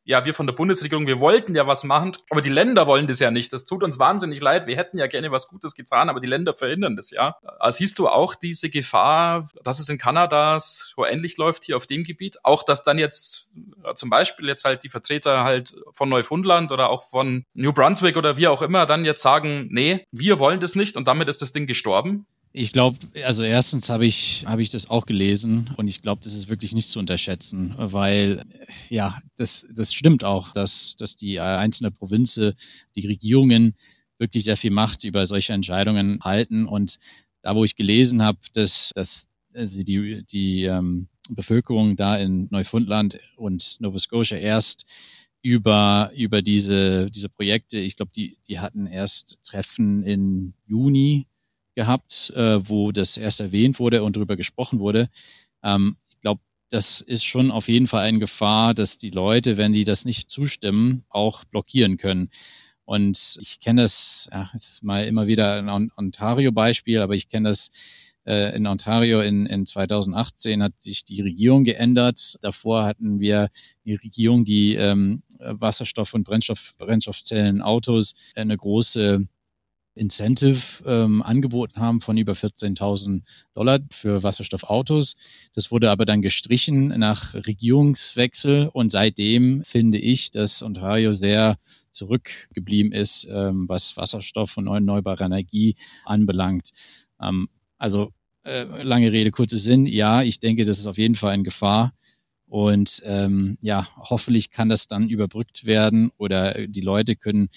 ja, 0.09 0.25
wir 0.25 0.33
von 0.33 0.47
der 0.47 0.55
Bundesregierung, 0.55 1.05
wir 1.05 1.19
wollten 1.19 1.53
ja 1.53 1.67
was 1.67 1.83
machen, 1.83 2.13
aber 2.31 2.41
die 2.41 2.49
Länder 2.49 2.87
wollen 2.87 3.05
das 3.05 3.19
ja 3.19 3.29
nicht. 3.29 3.53
Das 3.53 3.65
tut 3.65 3.83
uns 3.83 3.99
wahnsinnig 3.99 4.41
leid. 4.41 4.65
Wir 4.65 4.75
hätten 4.75 4.97
ja 4.97 5.05
gerne 5.05 5.29
was 5.29 5.47
Gutes 5.47 5.75
getan, 5.75 6.09
aber 6.09 6.19
die 6.19 6.25
Länder 6.27 6.55
verhindern 6.55 6.95
das 6.95 7.11
ja. 7.11 7.37
Also 7.59 7.77
siehst 7.77 7.99
du 7.99 8.07
auch 8.07 8.33
diese 8.33 8.71
Gefahr, 8.71 9.47
dass 9.63 9.79
es 9.79 9.87
in 9.87 9.99
Kanada 9.99 10.59
so 10.59 11.05
ähnlich 11.05 11.37
läuft 11.37 11.65
hier 11.65 11.77
auf 11.77 11.85
dem 11.85 12.03
Gebiet? 12.03 12.43
Auch, 12.43 12.63
dass 12.63 12.83
dann 12.83 12.97
jetzt 12.97 13.51
äh, 13.83 13.93
zum 13.93 14.09
Beispiel 14.09 14.47
jetzt 14.47 14.65
halt 14.65 14.83
die 14.83 14.89
Vertreter 14.89 15.43
halt 15.43 15.75
von 15.93 16.09
Neufundland 16.09 16.71
oder 16.71 16.89
auch 16.89 17.07
von 17.07 17.45
New 17.53 17.71
Brunswick 17.71 18.17
oder 18.17 18.35
wie 18.35 18.47
auch 18.47 18.63
immer 18.63 18.87
dann 18.87 19.05
jetzt 19.05 19.21
sagen, 19.21 19.67
nee, 19.69 20.07
wir 20.11 20.39
wollen 20.39 20.59
das 20.59 20.73
nicht 20.73 20.97
und 20.97 21.07
damit 21.07 21.27
ist 21.27 21.43
das 21.43 21.51
Ding 21.51 21.67
gestorben? 21.67 22.25
Ich 22.51 22.71
glaube, 22.71 22.97
also 23.23 23.43
erstens 23.43 23.89
habe 23.89 24.07
ich, 24.07 24.43
habe 24.47 24.63
ich 24.63 24.71
das 24.71 24.89
auch 24.89 25.05
gelesen 25.05 25.69
und 25.77 25.87
ich 25.87 26.01
glaube, 26.01 26.21
das 26.23 26.33
ist 26.33 26.49
wirklich 26.49 26.73
nicht 26.73 26.89
zu 26.89 26.97
unterschätzen, 26.97 27.75
weil 27.77 28.43
ja, 28.89 29.21
das, 29.35 29.67
das 29.71 29.93
stimmt 29.93 30.23
auch, 30.23 30.51
dass, 30.51 30.95
dass 30.95 31.15
die 31.15 31.39
einzelnen 31.39 31.93
Provinzen, 31.93 32.53
die 32.95 33.05
Regierungen 33.05 33.75
wirklich 34.17 34.45
sehr 34.45 34.57
viel 34.57 34.71
Macht 34.71 35.03
über 35.03 35.27
solche 35.27 35.53
Entscheidungen 35.53 36.19
halten. 36.23 36.65
Und 36.65 36.97
da, 37.43 37.55
wo 37.55 37.63
ich 37.63 37.75
gelesen 37.75 38.23
habe, 38.23 38.39
dass, 38.53 38.91
dass 38.95 39.29
also 39.53 39.83
die, 39.83 40.25
die 40.25 40.63
ähm, 40.63 41.07
Bevölkerung 41.29 41.95
da 41.95 42.17
in 42.17 42.47
Neufundland 42.49 43.19
und 43.37 43.77
Nova 43.79 43.99
Scotia 43.99 44.37
erst 44.37 44.85
über, 45.41 46.11
über 46.15 46.41
diese, 46.41 47.11
diese 47.11 47.29
Projekte, 47.29 47.77
ich 47.77 47.95
glaube, 47.95 48.11
die, 48.15 48.37
die 48.47 48.59
hatten 48.59 48.87
erst 48.87 49.37
Treffen 49.43 50.03
in 50.03 50.53
Juni 50.65 51.27
gehabt, 51.79 52.33
äh, 52.35 52.67
wo 52.67 52.91
das 52.91 53.15
erst 53.15 53.39
erwähnt 53.39 53.79
wurde 53.79 54.03
und 54.03 54.17
darüber 54.17 54.35
gesprochen 54.35 54.79
wurde. 54.79 55.07
Ähm, 55.63 55.95
ich 56.09 56.19
glaube, 56.19 56.41
das 56.69 56.99
ist 56.99 57.23
schon 57.23 57.51
auf 57.51 57.69
jeden 57.69 57.87
Fall 57.87 58.03
eine 58.03 58.19
Gefahr, 58.19 58.73
dass 58.73 58.97
die 58.97 59.11
Leute, 59.11 59.55
wenn 59.55 59.71
die 59.71 59.85
das 59.85 60.03
nicht 60.03 60.29
zustimmen, 60.29 61.05
auch 61.07 61.45
blockieren 61.45 61.95
können. 61.95 62.31
Und 62.83 63.37
ich 63.39 63.61
kenne 63.61 63.83
das, 63.83 64.27
ja, 64.29 64.49
das 64.51 64.67
ist 64.67 64.83
mal 64.83 65.05
immer 65.05 65.27
wieder 65.27 65.55
ein 65.55 65.89
Ontario-Beispiel, 65.95 66.99
aber 66.99 67.15
ich 67.15 67.29
kenne 67.29 67.47
das 67.47 67.69
äh, 68.25 68.53
in 68.57 68.67
Ontario 68.67 69.21
in, 69.21 69.45
in 69.45 69.65
2018 69.65 70.61
hat 70.61 70.73
sich 70.83 71.05
die 71.05 71.21
Regierung 71.21 71.63
geändert. 71.63 72.35
Davor 72.41 72.83
hatten 72.83 73.21
wir 73.21 73.51
die 73.85 73.95
Regierung, 73.95 74.43
die 74.43 74.75
ähm, 74.75 75.23
Wasserstoff- 75.39 76.13
und 76.13 76.25
Brennstoff, 76.25 76.75
Brennstoffzellen 76.77 77.61
Autos 77.61 78.15
eine 78.35 78.57
große 78.57 79.29
Incentive 79.95 80.83
ähm, 80.85 81.21
angeboten 81.21 81.79
haben 81.79 82.01
von 82.01 82.17
über 82.17 82.33
14.000 82.33 83.21
Dollar 83.53 83.79
für 83.91 84.23
Wasserstoffautos. 84.23 85.15
Das 85.53 85.71
wurde 85.71 85.91
aber 85.91 86.05
dann 86.05 86.21
gestrichen 86.21 86.87
nach 86.99 87.33
Regierungswechsel 87.33 88.69
und 88.71 88.91
seitdem 88.91 89.63
finde 89.63 89.97
ich, 89.97 90.31
dass 90.31 90.63
Ontario 90.63 91.13
sehr 91.13 91.57
zurückgeblieben 91.91 92.91
ist, 92.91 93.27
ähm, 93.29 93.67
was 93.67 93.97
Wasserstoff 93.97 94.57
und 94.57 94.67
erneuerbare 94.67 95.25
Energie 95.25 95.75
anbelangt. 96.05 96.71
Ähm, 97.21 97.49
also 97.77 98.11
äh, 98.43 98.63
lange 98.83 99.11
Rede, 99.11 99.31
kurzer 99.31 99.57
Sinn. 99.57 99.85
Ja, 99.85 100.23
ich 100.23 100.39
denke, 100.39 100.65
das 100.65 100.79
ist 100.79 100.87
auf 100.87 100.97
jeden 100.97 101.15
Fall 101.15 101.35
in 101.35 101.43
Gefahr. 101.43 101.93
Und 102.47 103.01
ähm, 103.05 103.57
ja, 103.61 103.87
hoffentlich 103.95 104.49
kann 104.49 104.69
das 104.69 104.87
dann 104.87 105.09
überbrückt 105.09 105.65
werden 105.65 106.11
oder 106.17 106.67
die 106.67 106.81
Leute 106.81 107.15
können 107.15 107.49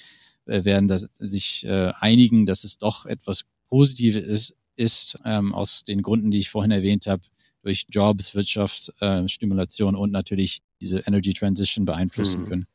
äh, 0.47 0.65
werden 0.65 0.89
das, 0.89 1.09
sich 1.19 1.65
äh, 1.65 1.93
einigen, 1.99 2.47
dass 2.47 2.65
es 2.65 2.79
doch 2.79 3.07
etwas 3.07 3.45
Positives 3.69 4.23
ist, 4.23 4.57
ist, 4.77 5.17
ähm, 5.25 5.55
aus 5.55 5.85
den 5.85 6.03
Gründen, 6.03 6.31
die 6.31 6.39
ich 6.39 6.51
vorhin 6.51 6.71
erwähnt 6.71 7.07
habe, 7.07 7.23
durch 7.63 7.87
Jobs, 7.89 8.35
Wirtschaft, 8.35 8.93
äh, 9.01 9.29
Stimulation 9.29 9.95
und 9.95 10.11
natürlich 10.11 10.63
diese 10.81 11.01
Energy 11.01 11.33
Transition 11.33 11.85
beeinflussen 11.85 12.43
mhm. 12.43 12.49
können. 12.49 12.67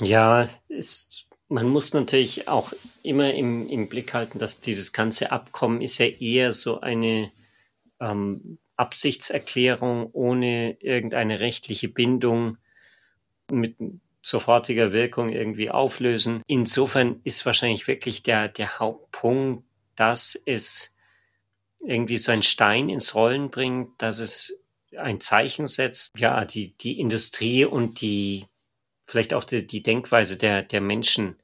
Ja, 0.00 0.48
ist, 0.68 1.28
man 1.48 1.68
muss 1.68 1.94
natürlich 1.94 2.48
auch 2.48 2.72
immer 3.02 3.32
im, 3.32 3.68
im 3.68 3.88
Blick 3.88 4.12
halten, 4.12 4.38
dass 4.38 4.60
dieses 4.60 4.92
ganze 4.92 5.32
Abkommen 5.32 5.80
ist 5.80 5.98
ja 5.98 6.06
eher 6.06 6.52
so 6.52 6.80
eine 6.80 7.30
ähm, 8.00 8.58
Absichtserklärung 8.76 10.10
ohne 10.12 10.76
irgendeine 10.80 11.40
rechtliche 11.40 11.88
Bindung 11.88 12.58
mit 13.50 13.76
sofortiger 14.24 14.92
Wirkung 14.92 15.28
irgendwie 15.28 15.70
auflösen. 15.70 16.42
Insofern 16.46 17.20
ist 17.24 17.44
wahrscheinlich 17.44 17.86
wirklich 17.86 18.22
der, 18.22 18.48
der 18.48 18.78
Hauptpunkt, 18.78 19.64
dass 19.96 20.34
es 20.46 20.94
irgendwie 21.80 22.16
so 22.16 22.32
ein 22.32 22.42
Stein 22.42 22.88
ins 22.88 23.14
Rollen 23.14 23.50
bringt, 23.50 23.90
dass 24.00 24.18
es 24.18 24.58
ein 24.96 25.20
Zeichen 25.20 25.66
setzt, 25.66 26.18
ja, 26.18 26.44
die, 26.44 26.76
die 26.78 26.98
Industrie 26.98 27.66
und 27.66 28.00
die, 28.00 28.46
vielleicht 29.04 29.34
auch 29.34 29.44
die, 29.44 29.66
die 29.66 29.82
Denkweise 29.82 30.38
der, 30.38 30.62
der 30.62 30.80
Menschen 30.80 31.36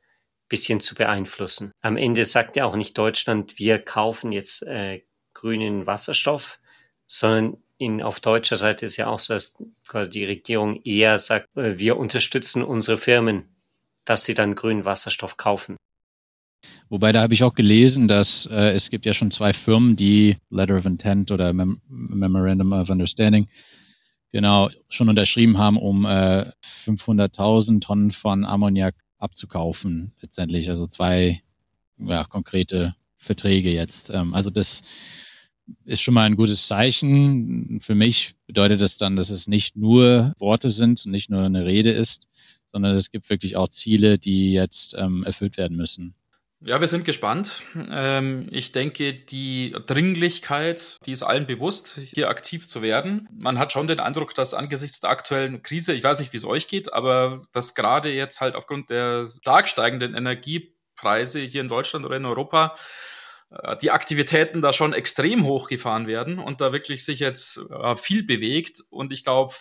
bisschen 0.49 0.81
zu 0.81 0.95
beeinflussen. 0.95 1.73
Am 1.81 1.97
Ende 1.97 2.25
sagt 2.25 2.57
ja 2.57 2.64
auch 2.64 2.77
nicht 2.77 2.97
Deutschland, 2.97 3.59
wir 3.59 3.79
kaufen 3.79 4.33
jetzt 4.33 4.62
äh, 4.62 5.03
grünen 5.35 5.87
Wasserstoff, 5.87 6.59
sondern 7.07 7.62
in, 7.81 8.03
auf 8.03 8.21
deutscher 8.21 8.57
Seite 8.57 8.85
ist 8.85 8.99
ja 8.99 9.07
auch 9.07 9.19
so, 9.19 9.33
dass 9.33 9.57
quasi 9.88 10.11
die 10.11 10.25
Regierung 10.25 10.83
eher 10.83 11.19
sagt, 11.19 11.49
äh, 11.57 11.79
wir 11.79 11.97
unterstützen 11.97 12.62
unsere 12.62 12.99
Firmen, 12.99 13.45
dass 14.05 14.25
sie 14.25 14.35
dann 14.35 14.55
grünen 14.55 14.85
Wasserstoff 14.85 15.38
kaufen. 15.38 15.77
Wobei 16.90 17.12
da 17.12 17.23
habe 17.23 17.33
ich 17.33 17.43
auch 17.43 17.55
gelesen, 17.55 18.07
dass 18.07 18.45
äh, 18.47 18.73
es 18.73 18.90
gibt 18.90 19.07
ja 19.07 19.14
schon 19.14 19.31
zwei 19.31 19.55
Firmen, 19.55 19.97
die 19.97 20.37
Letter 20.51 20.77
of 20.77 20.85
Intent 20.85 21.31
oder 21.31 21.55
Mem 21.55 21.81
Memorandum 21.88 22.73
of 22.75 22.90
Understanding 22.90 23.49
genau 24.31 24.69
schon 24.90 25.09
unterschrieben 25.09 25.57
haben, 25.57 25.79
um 25.79 26.05
äh, 26.05 26.53
500.000 26.85 27.81
Tonnen 27.81 28.11
von 28.11 28.45
Ammoniak 28.45 28.95
abzukaufen 29.19 30.12
letztendlich. 30.21 30.69
Also 30.69 30.87
zwei 30.87 31.40
ja, 31.97 32.25
konkrete 32.25 32.95
Verträge 33.16 33.71
jetzt. 33.71 34.11
Ähm, 34.11 34.35
also 34.35 34.51
das 34.51 34.83
ist 35.85 36.01
schon 36.03 36.14
mal 36.14 36.25
ein 36.25 36.37
gutes 36.37 36.66
Zeichen. 36.66 37.81
Für 37.83 37.94
mich 37.94 38.35
bedeutet 38.46 38.81
das 38.81 38.96
dann, 38.96 39.16
dass 39.16 39.31
es 39.31 39.46
nicht 39.46 39.77
nur 39.77 40.33
Worte 40.38 40.70
sind, 40.70 41.07
nicht 41.07 41.31
nur 41.31 41.42
eine 41.42 41.64
Rede 41.64 41.90
ist, 41.90 42.29
sondern 42.73 42.94
es 42.94 43.11
gibt 43.11 43.31
wirklich 43.31 43.57
auch 43.57 43.68
Ziele, 43.68 44.18
die 44.18 44.53
jetzt 44.53 44.94
ähm, 44.99 45.25
erfüllt 45.25 45.57
werden 45.57 45.77
müssen. 45.77 46.14
Ja, 46.62 46.79
wir 46.79 46.88
sind 46.88 47.07
gespannt. 47.07 47.62
Ähm, 47.90 48.46
ich 48.51 48.73
denke, 48.73 49.14
die 49.14 49.75
Dringlichkeit, 49.87 50.99
die 51.07 51.12
ist 51.12 51.23
allen 51.23 51.46
bewusst, 51.46 51.99
hier 52.14 52.29
aktiv 52.29 52.68
zu 52.68 52.83
werden. 52.83 53.27
Man 53.33 53.59
hat 53.59 53.73
schon 53.73 53.87
den 53.87 53.99
Eindruck, 53.99 54.35
dass 54.35 54.53
angesichts 54.53 55.01
der 55.01 55.09
aktuellen 55.09 55.62
Krise, 55.62 55.94
ich 55.94 56.05
weiß 56.05 56.20
nicht, 56.20 56.35
wie 56.35 56.37
es 56.37 56.44
euch 56.44 56.68
geht, 56.68 56.92
aber 56.92 57.44
dass 57.53 57.75
gerade 57.75 58.12
jetzt 58.12 58.42
halt 58.42 58.57
aufgrund 58.57 58.90
der 58.90 59.25
stark 59.25 59.68
steigenden 59.68 60.14
Energiepreise 60.14 61.40
hier 61.40 61.62
in 61.62 61.68
Deutschland 61.68 62.05
oder 62.05 62.18
in 62.18 62.27
Europa 62.27 62.75
die 63.82 63.90
Aktivitäten 63.90 64.62
da 64.62 64.72
schon 64.72 64.92
extrem 64.92 65.44
hochgefahren 65.44 66.06
werden 66.06 66.38
und 66.38 66.60
da 66.60 66.72
wirklich 66.72 67.04
sich 67.04 67.18
jetzt 67.18 67.60
äh, 67.70 67.96
viel 67.96 68.22
bewegt. 68.22 68.84
Und 68.90 69.12
ich 69.12 69.24
glaube, 69.24 69.54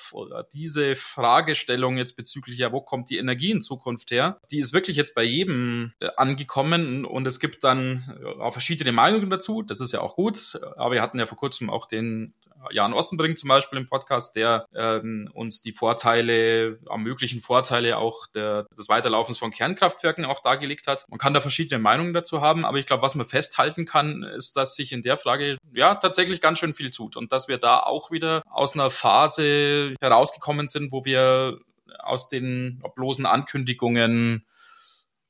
diese 0.54 0.96
Fragestellung 0.96 1.98
jetzt 1.98 2.16
bezüglich, 2.16 2.60
ja, 2.60 2.72
wo 2.72 2.82
kommt 2.82 3.10
die 3.10 3.18
Energie 3.18 3.52
in 3.52 3.62
Zukunft 3.62 4.12
her, 4.12 4.40
die 4.52 4.60
ist 4.60 4.74
wirklich 4.74 4.96
jetzt 4.96 5.16
bei 5.16 5.24
jedem 5.24 5.94
äh, 6.00 6.10
angekommen 6.18 7.04
und 7.04 7.26
es 7.28 7.40
gibt 7.40 7.64
dann 7.64 8.20
auch 8.40 8.52
verschiedene 8.52 8.92
Meinungen 8.92 9.30
dazu. 9.30 9.64
Das 9.64 9.82
ist 9.82 9.92
ja 9.92 10.02
auch 10.02 10.16
gut. 10.16 10.60
Aber 10.78 10.94
wir 10.94 11.02
hatten 11.02 11.18
ja 11.18 11.26
vor 11.26 11.38
kurzem 11.38 11.70
auch 11.70 11.88
den 11.88 12.34
Jan 12.72 12.94
Ostenbrink 12.94 13.38
zum 13.38 13.50
Beispiel 13.50 13.80
im 13.80 13.86
Podcast, 13.86 14.36
der 14.36 14.66
ähm, 14.76 15.30
uns 15.34 15.62
die 15.62 15.72
Vorteile, 15.72 16.80
am 16.88 17.04
möglichen 17.04 17.42
Vorteile 17.42 17.98
auch 17.98 18.28
der, 18.28 18.68
des 18.78 18.90
Weiterlaufens 18.90 19.38
von 19.38 19.52
Kernkraftwerken 19.52 20.26
auch 20.26 20.42
dargelegt 20.42 20.88
hat. 20.88 21.06
Man 21.10 21.20
kann 21.20 21.34
da 21.34 21.42
verschiedene 21.42 21.80
Meinungen 21.80 22.14
dazu 22.14 22.42
haben, 22.42 22.66
aber 22.66 22.78
ich 22.78 22.86
glaube, 22.86 23.04
was 23.04 23.16
man 23.16 23.26
festhalten 23.26 23.86
kann, 23.86 24.24
ist, 24.24 24.56
dass 24.56 24.76
sich 24.76 24.92
in 24.92 25.02
der 25.02 25.18
Frage 25.18 25.58
ja 25.74 25.96
tatsächlich 25.96 26.42
ganz 26.42 26.60
schön 26.60 26.74
viel 26.74 26.92
tut 26.92 27.16
und 27.16 27.32
dass 27.32 27.48
wir 27.48 27.58
da 27.58 27.80
auch 27.80 28.12
wieder 28.12 28.42
aus 28.50 28.74
einer 28.74 28.90
Phase 28.90 29.94
herausgekommen 30.00 30.68
sind, 30.68 30.92
wo 30.92 31.06
wir 31.06 31.60
aus 32.00 32.30
den 32.30 32.82
bloßen 32.96 33.26
Ankündigungen 33.26 34.46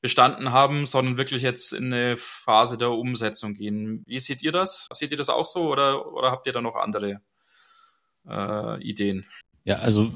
bestanden 0.00 0.52
haben, 0.52 0.86
sondern 0.86 1.16
wirklich 1.16 1.42
jetzt 1.42 1.72
in 1.72 1.92
eine 1.92 2.16
Phase 2.16 2.78
der 2.78 2.90
Umsetzung 2.90 3.54
gehen. 3.54 4.02
Wie 4.06 4.18
seht 4.18 4.42
ihr 4.42 4.52
das? 4.52 4.88
Seht 4.92 5.10
ihr 5.10 5.16
das 5.16 5.28
auch 5.28 5.46
so 5.46 5.70
oder, 5.70 6.12
oder 6.12 6.30
habt 6.30 6.46
ihr 6.46 6.52
da 6.52 6.62
noch 6.62 6.76
andere 6.76 7.20
äh, 8.28 8.82
Ideen? 8.82 9.26
Ja, 9.64 9.76
also 9.76 10.12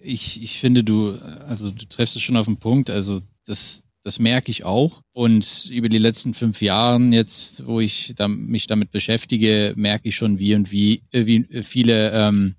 ich, 0.00 0.42
ich 0.42 0.58
finde, 0.58 0.82
du, 0.82 1.18
also 1.46 1.70
du 1.70 1.84
treffst 1.86 2.16
es 2.16 2.22
schon 2.22 2.36
auf 2.36 2.46
den 2.46 2.56
Punkt. 2.56 2.88
Also 2.88 3.20
das, 3.46 3.84
das 4.02 4.18
merke 4.18 4.50
ich 4.50 4.64
auch. 4.64 5.02
Und 5.12 5.68
über 5.70 5.88
die 5.90 5.98
letzten 5.98 6.32
fünf 6.32 6.62
Jahren 6.62 7.12
jetzt, 7.12 7.66
wo 7.66 7.80
ich 7.80 8.14
da, 8.16 8.28
mich 8.28 8.66
damit 8.66 8.90
beschäftige, 8.90 9.74
merke 9.76 10.08
ich 10.08 10.16
schon, 10.16 10.38
wie 10.38 10.54
und 10.54 10.70
wie, 10.70 11.02
äh, 11.12 11.26
wie 11.26 11.62
viele 11.62 12.10
ähm, 12.12 12.56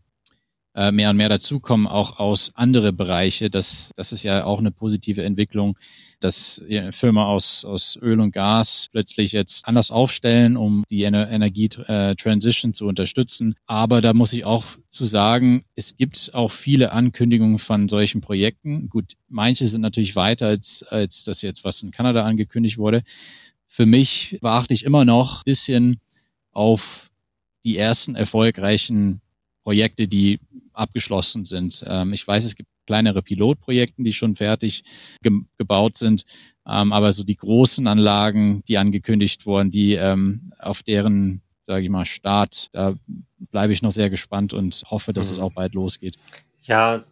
äh, 0.77 0.91
mehr 0.91 1.09
und 1.09 1.17
mehr 1.17 1.27
dazukommen, 1.27 1.87
auch 1.87 2.19
aus 2.19 2.51
andere 2.53 2.93
Bereiche. 2.93 3.49
Das, 3.49 3.91
das 3.95 4.11
ist 4.11 4.21
ja 4.21 4.45
auch 4.45 4.59
eine 4.59 4.69
positive 4.69 5.23
Entwicklung, 5.23 5.75
dass 6.19 6.61
Firmen 6.91 7.23
aus, 7.23 7.65
aus 7.65 7.97
Öl 7.99 8.19
und 8.19 8.31
Gas 8.31 8.87
plötzlich 8.91 9.31
jetzt 9.31 9.67
anders 9.67 9.89
aufstellen, 9.89 10.55
um 10.55 10.83
die 10.87 11.03
Ener 11.03 11.29
Energietransition 11.31 12.75
zu 12.75 12.85
unterstützen. 12.85 13.55
Aber 13.65 14.01
da 14.01 14.13
muss 14.13 14.33
ich 14.33 14.45
auch 14.45 14.65
zu 14.87 15.05
sagen, 15.05 15.63
es 15.73 15.97
gibt 15.97 16.31
auch 16.33 16.51
viele 16.51 16.91
Ankündigungen 16.91 17.57
von 17.57 17.89
solchen 17.89 18.21
Projekten. 18.21 18.87
Gut, 18.89 19.13
manche 19.27 19.65
sind 19.65 19.81
natürlich 19.81 20.15
weiter 20.15 20.45
als, 20.45 20.83
als 20.83 21.23
das 21.23 21.41
jetzt, 21.41 21.63
was 21.63 21.81
in 21.81 21.89
Kanada 21.89 22.23
angekündigt 22.23 22.77
wurde. 22.77 23.01
Für 23.67 23.87
mich 23.87 24.37
warte 24.41 24.75
ich 24.75 24.83
immer 24.83 25.05
noch 25.05 25.39
ein 25.39 25.45
bisschen 25.45 25.99
auf 26.51 27.09
die 27.63 27.77
ersten 27.77 28.15
erfolgreichen 28.15 29.21
Projekte, 29.63 30.07
die 30.07 30.39
abgeschlossen 30.77 31.45
sind. 31.45 31.83
Ähm, 31.87 32.13
ich 32.13 32.27
weiß, 32.27 32.43
es 32.43 32.55
gibt 32.55 32.69
kleinere 32.85 33.21
Pilotprojekte, 33.21 34.03
die 34.03 34.13
schon 34.13 34.35
fertig 34.35 34.83
ge 35.21 35.41
gebaut 35.57 35.97
sind, 35.97 36.23
ähm, 36.67 36.93
aber 36.93 37.13
so 37.13 37.23
die 37.23 37.35
großen 37.35 37.85
Anlagen, 37.87 38.61
die 38.67 38.77
angekündigt 38.77 39.45
wurden, 39.45 39.71
die 39.71 39.95
ähm, 39.95 40.53
auf 40.59 40.83
deren, 40.83 41.41
sage 41.65 41.83
ich 41.83 41.89
mal, 41.89 42.05
Start, 42.05 42.69
da 42.71 42.95
bleibe 43.51 43.73
ich 43.73 43.81
noch 43.81 43.91
sehr 43.91 44.09
gespannt 44.09 44.53
und 44.53 44.83
hoffe, 44.89 45.13
dass 45.13 45.27
mhm. 45.27 45.33
es 45.33 45.39
auch 45.39 45.51
bald 45.53 45.73
losgeht. 45.73 46.17
Ja, 46.63 47.03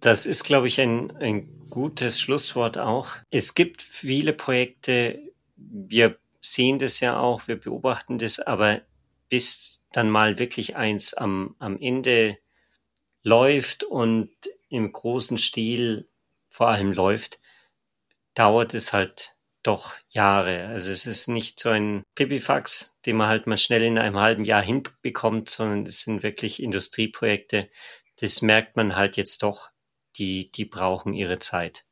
das 0.00 0.26
ist, 0.26 0.44
glaube 0.44 0.66
ich, 0.66 0.80
ein, 0.80 1.10
ein 1.16 1.48
gutes 1.70 2.20
Schlusswort 2.20 2.78
auch. 2.78 3.16
Es 3.30 3.54
gibt 3.54 3.82
viele 3.82 4.32
Projekte, 4.32 5.18
wir 5.56 6.18
sehen 6.42 6.78
das 6.78 7.00
ja 7.00 7.18
auch, 7.18 7.48
wir 7.48 7.56
beobachten 7.56 8.18
das, 8.18 8.40
aber 8.40 8.80
bis 9.28 9.80
dann 9.92 10.10
mal 10.10 10.38
wirklich 10.38 10.76
eins 10.76 11.14
am, 11.14 11.54
am 11.58 11.78
Ende 11.78 12.38
läuft 13.22 13.84
und 13.84 14.30
im 14.68 14.92
großen 14.92 15.38
Stil 15.38 16.08
vor 16.48 16.68
allem 16.68 16.92
läuft, 16.92 17.40
dauert 18.34 18.74
es 18.74 18.92
halt 18.92 19.36
doch 19.62 19.94
Jahre. 20.08 20.66
Also 20.68 20.90
es 20.90 21.06
ist 21.06 21.28
nicht 21.28 21.60
so 21.60 21.70
ein 21.70 22.02
Pipifax, 22.14 22.96
den 23.04 23.16
man 23.16 23.28
halt 23.28 23.46
mal 23.46 23.56
schnell 23.56 23.82
in 23.82 23.98
einem 23.98 24.18
halben 24.18 24.44
Jahr 24.44 24.62
hinbekommt, 24.62 25.50
sondern 25.50 25.84
es 25.84 26.00
sind 26.02 26.22
wirklich 26.22 26.62
Industrieprojekte. 26.62 27.70
Das 28.16 28.42
merkt 28.42 28.76
man 28.76 28.96
halt 28.96 29.16
jetzt 29.16 29.42
doch, 29.42 29.70
die, 30.16 30.50
die 30.52 30.64
brauchen 30.64 31.12
ihre 31.14 31.38
Zeit. 31.38 31.84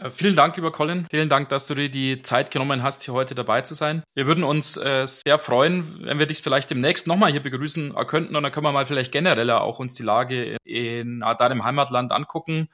Äh, 0.00 0.10
vielen 0.10 0.36
Dank, 0.36 0.56
lieber 0.56 0.72
Colin. 0.72 1.06
Vielen 1.10 1.28
Dank, 1.28 1.48
dass 1.48 1.66
du 1.66 1.74
dir 1.74 1.88
die 1.88 2.22
Zeit 2.22 2.50
genommen 2.50 2.82
hast, 2.82 3.02
hier 3.04 3.14
heute 3.14 3.34
dabei 3.34 3.62
zu 3.62 3.74
sein. 3.74 4.02
Wir 4.14 4.26
würden 4.26 4.44
uns 4.44 4.76
äh, 4.76 5.06
sehr 5.06 5.38
freuen, 5.38 6.04
wenn 6.04 6.18
wir 6.18 6.26
dich 6.26 6.42
vielleicht 6.42 6.70
demnächst 6.70 7.06
nochmal 7.06 7.30
hier 7.30 7.42
begrüßen 7.42 7.94
könnten 8.06 8.36
und 8.36 8.42
dann 8.42 8.52
können 8.52 8.66
wir 8.66 8.72
mal 8.72 8.86
vielleicht 8.86 9.12
genereller 9.12 9.62
auch 9.62 9.78
uns 9.78 9.94
die 9.94 10.02
Lage 10.02 10.56
in 10.64 11.20
deinem 11.20 11.64
Heimatland 11.64 12.12
angucken. 12.12 12.68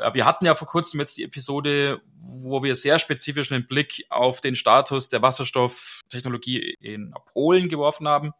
Äh, 0.00 0.14
wir 0.14 0.26
hatten 0.26 0.46
ja 0.46 0.54
vor 0.54 0.68
kurzem 0.68 1.00
jetzt 1.00 1.16
die 1.16 1.24
Episode, 1.24 2.00
wo 2.20 2.62
wir 2.62 2.76
sehr 2.76 2.98
spezifisch 2.98 3.50
einen 3.50 3.66
Blick 3.66 4.06
auf 4.10 4.40
den 4.40 4.54
Status 4.54 5.08
der 5.08 5.22
Wasserstofftechnologie 5.22 6.76
in 6.80 7.14
Polen 7.32 7.68
geworfen 7.68 8.06
haben. 8.06 8.32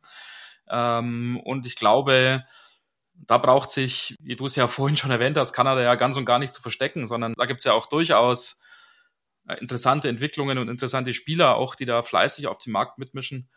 Ähm, 0.70 1.40
und 1.44 1.66
ich 1.66 1.77
glaube, 1.77 2.44
da 3.14 3.38
braucht 3.38 3.70
sich, 3.70 4.14
wie 4.20 4.37
du 4.37 4.46
es 4.46 4.57
ja 4.57 4.68
vorhin 4.68 4.96
schon 4.96 5.11
erwähnt 5.11 5.37
hast, 5.37 5.53
Kanada 5.53 5.83
ja 5.83 5.94
ganz 5.94 6.16
und 6.16 6.24
gar 6.24 6.38
nicht 6.38 6.53
zu 6.53 6.62
verstecken, 6.62 7.07
sondern 7.07 7.33
da 7.37 7.46
gibt 7.46 7.61
es 7.61 7.64
ja 7.64 7.72
auch 7.72 7.87
durchaus 7.87 8.61
äh, 9.48 9.57
interessante 9.61 10.09
Entwicklungen 10.09 10.59
und 10.59 10.68
interessante 10.68 11.12
Spieler, 11.12 11.57
auch 11.57 11.74
die 11.74 11.87
da 11.87 12.03
fleißig 12.03 12.46
auf 12.46 12.59
dem 12.59 12.72
Markt 12.72 12.98
mitmischen. 12.98 13.48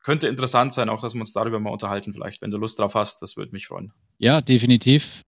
Könnte 0.00 0.28
interessant 0.28 0.72
sein, 0.72 0.88
auch 0.88 1.00
dass 1.00 1.14
wir 1.14 1.20
uns 1.20 1.32
darüber 1.32 1.58
mal 1.58 1.70
unterhalten, 1.70 2.12
vielleicht, 2.12 2.40
wenn 2.40 2.50
du 2.50 2.58
Lust 2.58 2.78
drauf 2.78 2.94
hast. 2.94 3.22
Das 3.22 3.36
würde 3.36 3.52
mich 3.52 3.66
freuen. 3.66 3.92
Ja, 4.18 4.40
definitiv. 4.40 5.22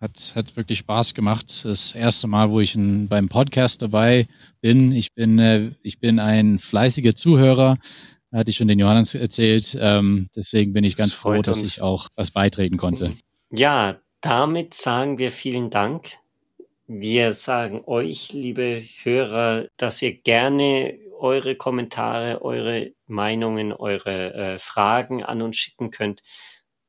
Hat, 0.00 0.32
hat 0.36 0.56
wirklich 0.56 0.78
Spaß 0.80 1.14
gemacht. 1.14 1.64
Das 1.64 1.94
erste 1.94 2.26
Mal, 2.26 2.50
wo 2.50 2.60
ich 2.60 2.74
in, 2.74 3.08
beim 3.08 3.28
Podcast 3.28 3.82
dabei 3.82 4.28
bin. 4.60 4.92
Ich 4.92 5.14
bin, 5.14 5.38
äh, 5.38 5.72
ich 5.82 5.98
bin 5.98 6.18
ein 6.20 6.58
fleißiger 6.58 7.16
Zuhörer 7.16 7.78
hatte 8.34 8.50
ich 8.50 8.56
schon 8.56 8.68
den 8.68 8.78
Johannes 8.78 9.14
erzählt. 9.14 9.76
Ähm, 9.80 10.28
deswegen 10.34 10.72
bin 10.72 10.84
ich 10.84 10.96
ganz 10.96 11.12
froh, 11.12 11.40
dass 11.40 11.58
uns. 11.58 11.76
ich 11.76 11.82
auch 11.82 12.08
was 12.16 12.30
beitreten 12.30 12.76
konnte. 12.76 13.12
Ja, 13.50 14.00
damit 14.20 14.74
sagen 14.74 15.18
wir 15.18 15.30
vielen 15.30 15.70
Dank. 15.70 16.16
Wir 16.86 17.32
sagen 17.32 17.82
euch, 17.86 18.32
liebe 18.32 18.82
Hörer, 19.02 19.68
dass 19.76 20.02
ihr 20.02 20.12
gerne 20.14 20.98
eure 21.18 21.54
Kommentare, 21.54 22.42
eure 22.42 22.92
Meinungen, 23.06 23.72
eure 23.72 24.34
äh, 24.34 24.58
Fragen 24.58 25.24
an 25.24 25.40
uns 25.40 25.56
schicken 25.56 25.90
könnt 25.90 26.22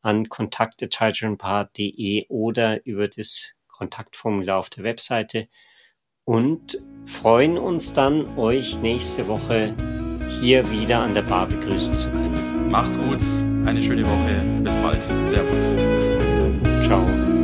an 0.01 0.29
kontakte.childrenpart.de 0.29 2.27
oder 2.27 2.85
über 2.85 3.07
das 3.07 3.53
Kontaktformular 3.67 4.59
auf 4.59 4.69
der 4.69 4.83
Webseite 4.83 5.47
und 6.25 6.77
freuen 7.05 7.57
uns 7.57 7.93
dann, 7.93 8.37
euch 8.37 8.79
nächste 8.79 9.27
Woche 9.27 9.75
hier 10.27 10.69
wieder 10.71 10.99
an 10.99 11.13
der 11.13 11.23
Bar 11.23 11.47
begrüßen 11.47 11.95
zu 11.95 12.09
können. 12.09 12.69
Macht's 12.69 12.99
gut, 12.99 13.23
eine 13.65 13.81
schöne 13.81 14.03
Woche, 14.03 14.43
bis 14.63 14.75
bald. 14.77 15.03
Servus. 15.25 15.73
Ciao. 16.85 17.34